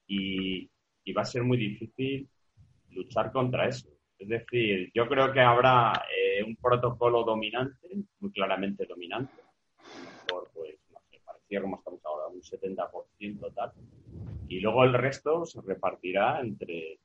[0.07, 0.71] y,
[1.17, 2.29] va a ser muy difícil
[2.91, 3.89] luchar contra eso.
[4.19, 7.89] Es decir, yo creo que habrá eh, un protocolo dominante,
[8.21, 9.43] muy claramente dominante,
[11.61, 13.73] como estamos ahora, un 70% tal.
[14.49, 17.01] Y luego el resto se repartirá entre,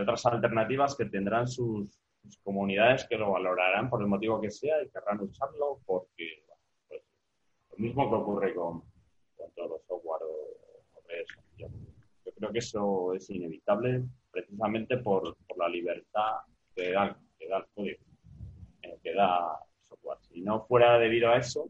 [0.00, 2.00] otras alternativas que tendrán sus,
[2.42, 6.44] comunidades que lo valorarán por el motivo que sea y querrán usarlo porque,
[6.88, 7.02] pues,
[7.70, 8.82] lo mismo que ocurre con,
[9.54, 10.20] todos los software.
[11.58, 16.38] Yo creo que eso es inevitable precisamente por, la libertad
[16.74, 18.04] que da, que da el código,
[18.82, 20.18] eh, que da software.
[20.22, 21.68] Si no fuera debido a eso,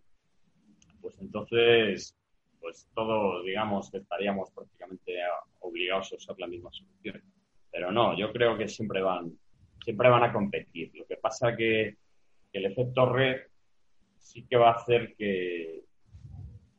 [1.01, 2.17] pues entonces,
[2.61, 5.17] pues todos, digamos, estaríamos prácticamente
[5.61, 7.23] obligados a usar la misma solución.
[7.71, 9.37] Pero no, yo creo que siempre van,
[9.85, 10.93] siempre van a competir.
[10.95, 11.97] Lo que pasa que,
[12.53, 13.41] que el efecto red
[14.19, 15.85] sí que va a hacer que,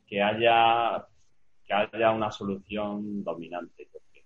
[0.06, 1.06] que haya
[1.64, 4.24] que haya una solución dominante, porque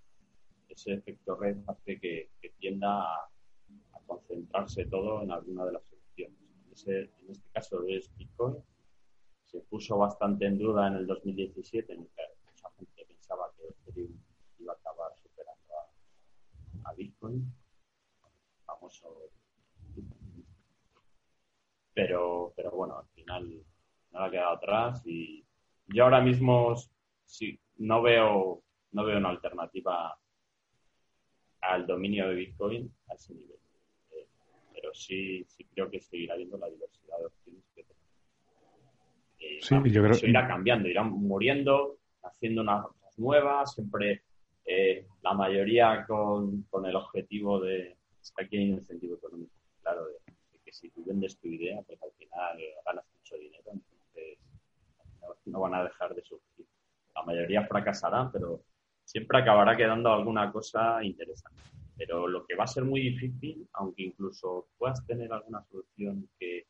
[0.67, 3.29] ese efecto red hace que, tienda a,
[4.05, 6.37] concentrarse todo en alguna de las soluciones.
[6.87, 8.57] en este caso es Bitcoin,
[9.45, 14.19] se puso bastante en duda en el 2017, en mucha gente pensaba que Ethereum
[14.59, 15.73] iba a acabar superando
[16.83, 17.53] a, Bitcoin,
[18.79, 19.31] famoso.
[21.93, 23.63] Pero, pero bueno, al final
[24.11, 25.43] nada ha quedado atrás y
[25.87, 26.75] yo ahora mismo
[27.25, 30.17] sí, no veo, no veo una alternativa
[31.61, 33.59] al dominio de Bitcoin a ese nivel.
[34.11, 34.27] Eh,
[34.73, 37.99] pero sí, sí creo que seguirá habiendo la diversidad de opciones que tenemos
[39.61, 40.11] sí, yo creo...
[40.11, 44.23] Eso irá cambiando, irán muriendo, haciendo unas cosas nuevas, siempre
[44.65, 47.97] eh, la mayoría con, con, el objetivo de...
[48.37, 50.15] Aquí hay un incentivo económico, claro, de,
[50.63, 54.37] que si tú vendes tu idea, pues al final ganas mucho dinero, entonces
[55.45, 56.65] no, van a dejar de surgir.
[57.15, 58.61] La mayoría fracasará, pero
[59.03, 61.61] siempre acabará quedando alguna cosa interesante.
[61.97, 66.67] Pero lo que va a ser muy difícil, aunque incluso puedas tener alguna solución que,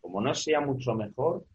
[0.00, 1.46] como no sea mucho mejor,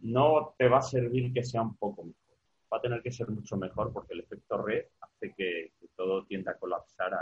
[0.00, 2.36] no te va a servir que sea un poco mejor.
[2.72, 6.52] Va a tener que ser mucho mejor porque el efecto red hace que, todo tienda
[6.52, 7.14] a colapsar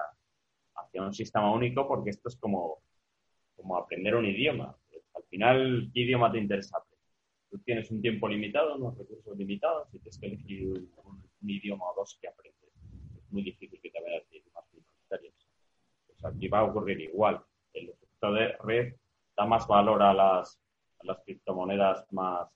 [0.85, 2.83] hacia un sistema único porque esto es como,
[3.57, 4.77] como aprender un idioma.
[5.15, 6.79] Al final, ¿qué idioma te interesa?
[7.51, 10.69] Tú tienes un tiempo limitado, unos recursos limitados y tienes que elegir
[11.05, 12.73] un, idioma o dos que aprendes.
[13.17, 15.35] Es muy difícil que te veas idiomas minoritarios.
[16.07, 17.43] Pues aquí va a ocurrir igual.
[17.73, 18.95] El efecto de red
[19.37, 20.61] da más valor a las,
[21.01, 22.49] a las criptomonedas más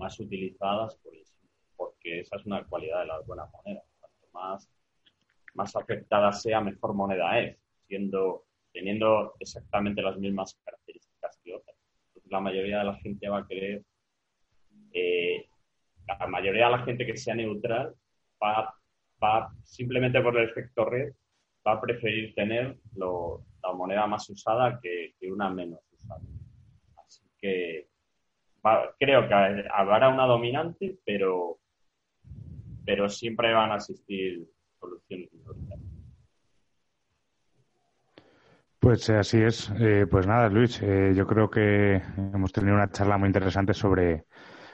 [0.00, 1.36] más utilizadas, pues,
[1.76, 3.84] porque esa es una cualidad de las buenas monedas.
[4.00, 4.68] Cuanto más,
[5.54, 11.76] más afectada sea, mejor moneda es, siendo, teniendo exactamente las mismas características que otras.
[12.26, 13.82] la mayoría de la gente va a querer,
[14.92, 15.48] eh,
[16.06, 17.94] la mayoría de la gente que sea neutral
[18.42, 18.74] va,
[19.22, 21.12] va simplemente por el efecto red,
[21.66, 26.22] va a preferir tener la moneda más usada que, que una menos usada.
[26.96, 27.88] Así que
[28.98, 29.34] creo que
[29.72, 31.58] habrá una dominante, pero,
[32.84, 34.46] pero siempre van a existir
[34.80, 35.90] soluciones minoritarias.
[38.80, 39.70] Pues eh, así es.
[39.78, 44.24] Eh, pues nada, Luis, eh, yo creo que hemos tenido una charla muy interesante sobre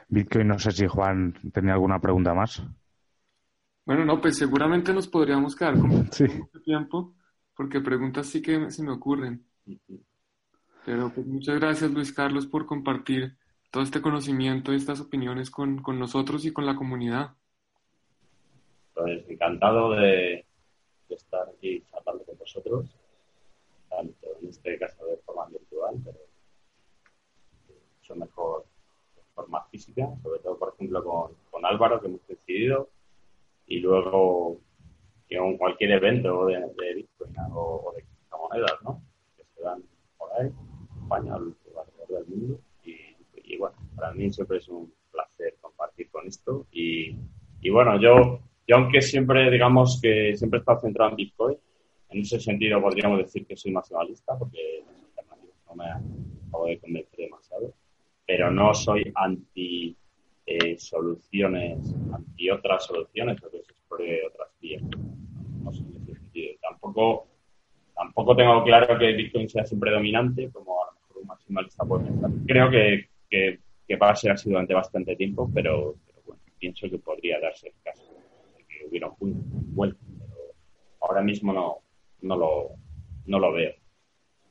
[0.08, 0.46] Bitcoin.
[0.46, 2.62] No sé si Juan tenía alguna pregunta más.
[3.84, 7.14] Bueno, no, pues seguramente nos podríamos quedar con mucho tiempo,
[7.56, 9.44] porque preguntas sí que se me ocurren.
[10.84, 13.36] Pero pues muchas gracias, Luis Carlos, por compartir
[13.72, 17.34] todo este conocimiento y estas opiniones con, con nosotros y con la comunidad.
[18.96, 20.46] Pues encantado de,
[21.10, 22.96] estar aquí charlando con vosotros
[23.90, 26.18] tanto en este caso de forma virtual, pero
[27.98, 28.64] mucho mejor
[29.14, 32.88] de forma física, sobre todo, por ejemplo, con, con Álvaro, que hemos decidido,
[33.66, 34.60] y luego
[35.28, 39.02] en cualquier evento de, de Bitcoin o, de criptomonedas, ¿no?
[39.36, 39.82] Que se dan
[40.16, 42.60] por ahí, en España, alrededor del mundo.
[42.82, 42.96] Y,
[43.44, 46.66] y, bueno, para mí siempre es un placer compartir con esto.
[46.72, 47.16] Y,
[47.60, 51.56] y bueno, yo, yo aunque siempre, digamos que siempre he estado centrado en Bitcoin,
[52.10, 56.78] en ese sentido podríamos decir que soy maximalista porque las alternativas no me acabo de
[56.78, 57.74] convencer demasiado,
[58.26, 59.96] pero no soy anti
[60.46, 64.82] eh, soluciones, anti otras soluciones o que se explore otras vías.
[65.62, 66.54] No, sé en ese sentido.
[66.62, 67.26] Tampoco,
[67.94, 72.04] tampoco tengo claro que Bitcoin sea siempre dominante, como a lo mejor un maximalista puede
[72.04, 72.30] pensar.
[72.46, 76.98] Creo que, que, va a ser así durante bastante tiempo, pero, pero bueno, pienso que
[76.98, 78.05] podría darse el caso
[78.88, 79.74] hubiera un.
[79.76, 80.54] Pero
[81.00, 81.78] ahora mismo no,
[82.22, 82.70] no lo,
[83.26, 83.72] no lo veo.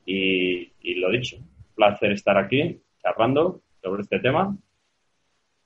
[0.06, 1.38] Y, lo dicho,
[1.76, 4.56] placer estar aquí charlando sobre este tema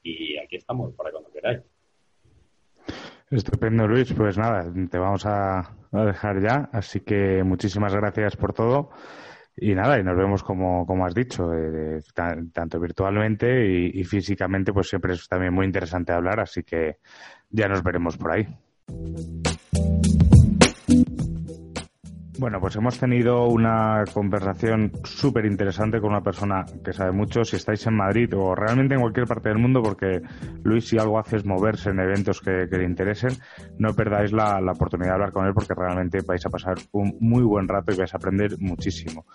[0.02, 1.62] y aquí estamos para cuando queráis.
[3.30, 4.12] Estupendo, Luis.
[4.14, 6.70] Pues nada, te vamos a, dejar ya.
[6.72, 8.90] Así que muchísimas gracias por todo.
[9.62, 14.88] Y nada, y nos vemos como, como has dicho, eh, tanto virtualmente y, físicamente, pues
[14.88, 16.40] siempre es también muy interesante hablar.
[16.40, 16.98] Así que
[17.50, 18.48] ya nos veremos por ahí.
[22.40, 27.44] Bueno, pues hemos tenido una conversación súper interesante con una persona que sabe mucho.
[27.44, 30.22] Si estáis en Madrid o realmente en cualquier parte del mundo, porque
[30.64, 33.32] Luis, si algo hace es moverse en eventos que, le interesen,
[33.78, 37.18] no perdáis la, la, oportunidad de hablar con él porque realmente vais a pasar un
[37.20, 39.26] muy buen rato y vais a aprender muchísimo.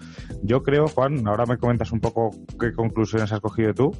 [0.43, 3.91] Yo creo, Juan, ahora me comentas un poco qué conclusiones has cogido tú,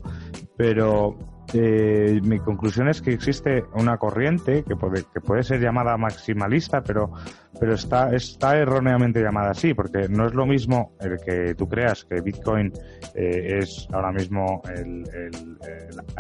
[0.57, 1.19] pero
[1.53, 6.83] eh, mi conclusión es que existe una corriente que puede, que puede ser llamada maximalista,
[6.83, 7.11] pero,
[7.59, 12.05] pero está, está erróneamente llamada así, porque no es lo mismo el que tú creas
[12.05, 12.73] que Bitcoin
[13.15, 15.59] eh, es ahora mismo el, el,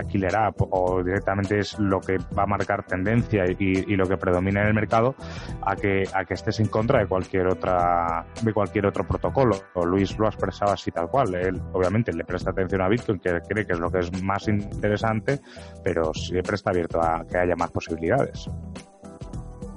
[0.09, 4.63] killer app o directamente es lo que va a marcar tendencia y, lo que predomina
[4.63, 5.15] en el mercado,
[5.63, 9.57] a que, a que estés en contra de cualquier otra, de cualquier otro protocolo.
[9.87, 11.35] Luis lo ha expresado así tal cual.
[11.35, 14.49] Él, obviamente, le presta atención a Bitcoin, que cree que es lo que es más
[14.49, 15.41] interesante
[15.83, 18.49] pero siempre está abierto a que haya más posibilidades.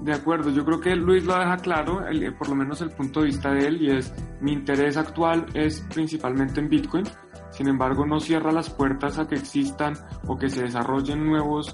[0.01, 2.01] De acuerdo, yo creo que Luis lo deja claro,
[2.37, 5.81] por lo menos el punto de vista de él, y es mi interés actual es
[5.93, 7.03] principalmente en Bitcoin,
[7.49, 9.95] sin embargo no cierra las puertas a que existan
[10.27, 11.73] o que se desarrollen nuevos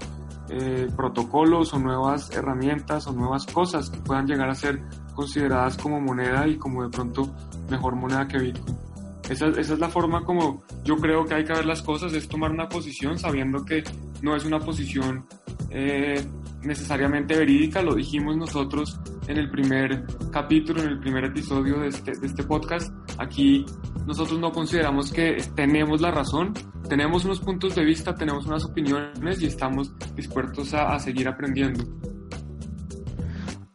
[0.50, 4.82] eh, protocolos o nuevas herramientas o nuevas cosas que puedan llegar a ser
[5.14, 7.34] consideradas como moneda y como de pronto
[7.70, 8.93] mejor moneda que Bitcoin.
[9.30, 12.28] Esa, esa, es la forma como yo creo que hay que ver las cosas, es
[12.28, 13.84] tomar una posición sabiendo que
[14.22, 15.26] no es una posición
[15.70, 16.24] eh,
[16.62, 22.12] necesariamente verídica, lo dijimos nosotros en el primer capítulo, en el primer episodio de este,
[22.12, 22.94] de este podcast.
[23.18, 23.66] Aquí
[24.06, 26.54] nosotros no consideramos que tenemos la razón,
[26.88, 31.84] tenemos unos puntos de vista, tenemos unas opiniones y estamos dispuestos a, a seguir aprendiendo.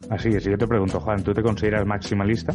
[0.09, 2.53] Así que si yo te pregunto, Juan, ¿tú te consideras maximalista?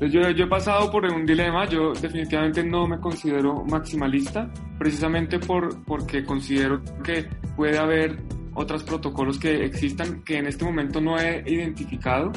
[0.00, 5.84] Yo, yo, he pasado por un dilema, yo definitivamente no me considero maximalista, precisamente por,
[5.84, 8.18] porque considero que puede haber
[8.54, 12.32] otros protocolos que existan que en este momento no he identificado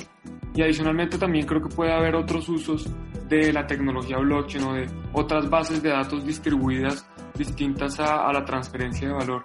[0.54, 2.90] y adicionalmente también creo que puede haber otros usos
[3.28, 8.46] de la tecnología blockchain o de otras bases de datos distribuidas distintas a, a la
[8.46, 9.44] transferencia de valor.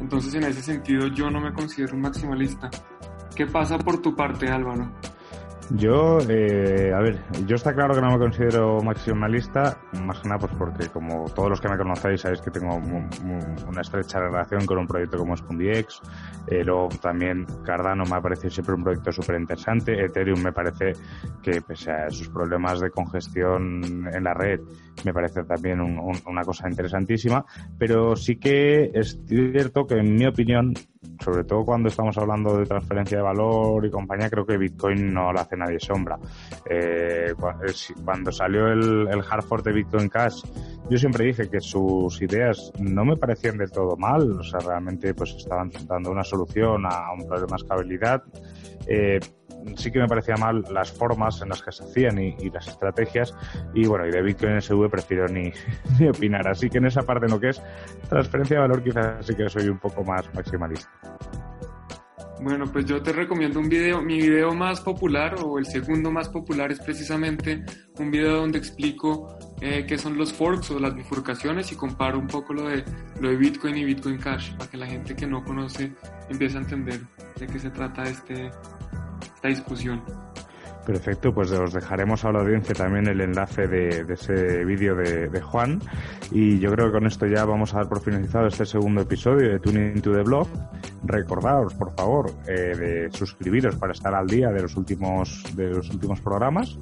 [0.00, 2.70] Entonces en ese sentido yo no me considero un maximalista.
[3.34, 4.90] ¿Qué pasa por tu parte, Álvaro?
[5.70, 10.40] Yo, eh, a ver, yo está claro que no me considero maximalista, más que nada
[10.40, 14.78] pues porque como todos los que me conocéis sabéis que tengo una estrecha relación con
[14.78, 16.02] un proyecto como SpoonDX,
[16.48, 20.92] eh, luego también Cardano me ha parecido siempre un proyecto súper interesante, Ethereum me parece
[21.42, 24.60] que pese a sus problemas de congestión en la red,
[25.04, 27.44] me parece también un, una cosa interesantísima,
[27.78, 30.74] pero sí que es cierto que en mi opinión
[31.22, 35.32] sobre todo cuando estamos hablando de transferencia de valor y compañía, creo que Bitcoin no
[35.32, 36.18] le hace nadie sombra.
[36.68, 37.34] Eh,
[38.04, 40.42] cuando salió el, el hard fork de Bitcoin Cash,
[40.90, 45.14] yo siempre dije que sus ideas no me parecían del todo mal, o sea, realmente
[45.14, 48.22] pues estaban dando una solución a un problema de escalabilidad.
[48.86, 49.18] Eh,
[49.76, 53.34] sí que me parecía mal las formas en las que se hacían y, las estrategias.
[53.74, 55.52] Y bueno, y de Bitcoin SV prefiero ni,
[55.98, 56.46] ni, opinar.
[56.48, 57.62] Así que en esa parte, en lo que es
[58.08, 60.90] transferencia de valor, quizás sí que soy un poco más maximalista.
[62.44, 64.02] Bueno, pues yo te recomiendo un video.
[64.02, 67.64] Mi video más popular o el segundo más popular es precisamente
[67.98, 72.26] un video donde explico eh, qué son los forks o las bifurcaciones y comparo un
[72.26, 72.84] poco lo de,
[73.20, 75.94] lo de Bitcoin y Bitcoin Cash para que la gente que no conoce
[76.28, 77.00] empiece a entender
[77.38, 78.50] de qué se trata este,
[79.48, 80.02] discusión.
[80.86, 85.80] Perfecto, pues os dejaremos a la audiencia también el enlace de, ese vídeo de, Juan
[86.30, 89.48] y yo creo que con esto ya vamos a dar por finalizado este segundo episodio
[89.48, 90.46] de Tuning to the Blog.
[91.04, 95.88] Recordaos, por favor, eh, de suscribiros para estar al día de los últimos, de los
[95.88, 96.76] últimos programas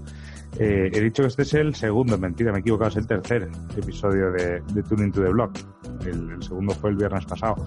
[0.58, 3.48] eh, he dicho que este es el segundo, mentira, me he equivocado, es el tercer
[3.76, 5.52] episodio de, de Tuning to the Blog.
[6.04, 7.66] El, segundo fue el viernes pasado.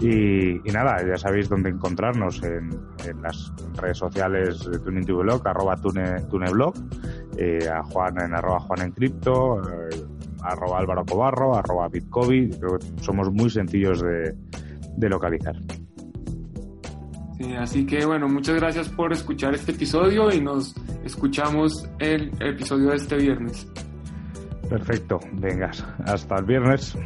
[0.00, 2.70] Y, nada, ya sabéis dónde encontrarnos en,
[3.22, 6.74] las redes sociales de Tuning to the Blog, arroba tune, tuneblog,
[7.36, 10.02] eh, a Juan en arroba Juan en cripto, eh,
[10.42, 12.48] arroba Álvaro Cobarro, arroba Bitcovi.
[12.50, 14.34] Creo que somos muy sencillos de,
[14.96, 15.56] de localizar.
[17.36, 20.74] Sí, así que bueno, muchas gracias por escuchar este episodio y nos
[21.04, 23.66] escuchamos el episodio de este viernes.
[24.68, 26.96] Perfecto, vengas, hasta el viernes.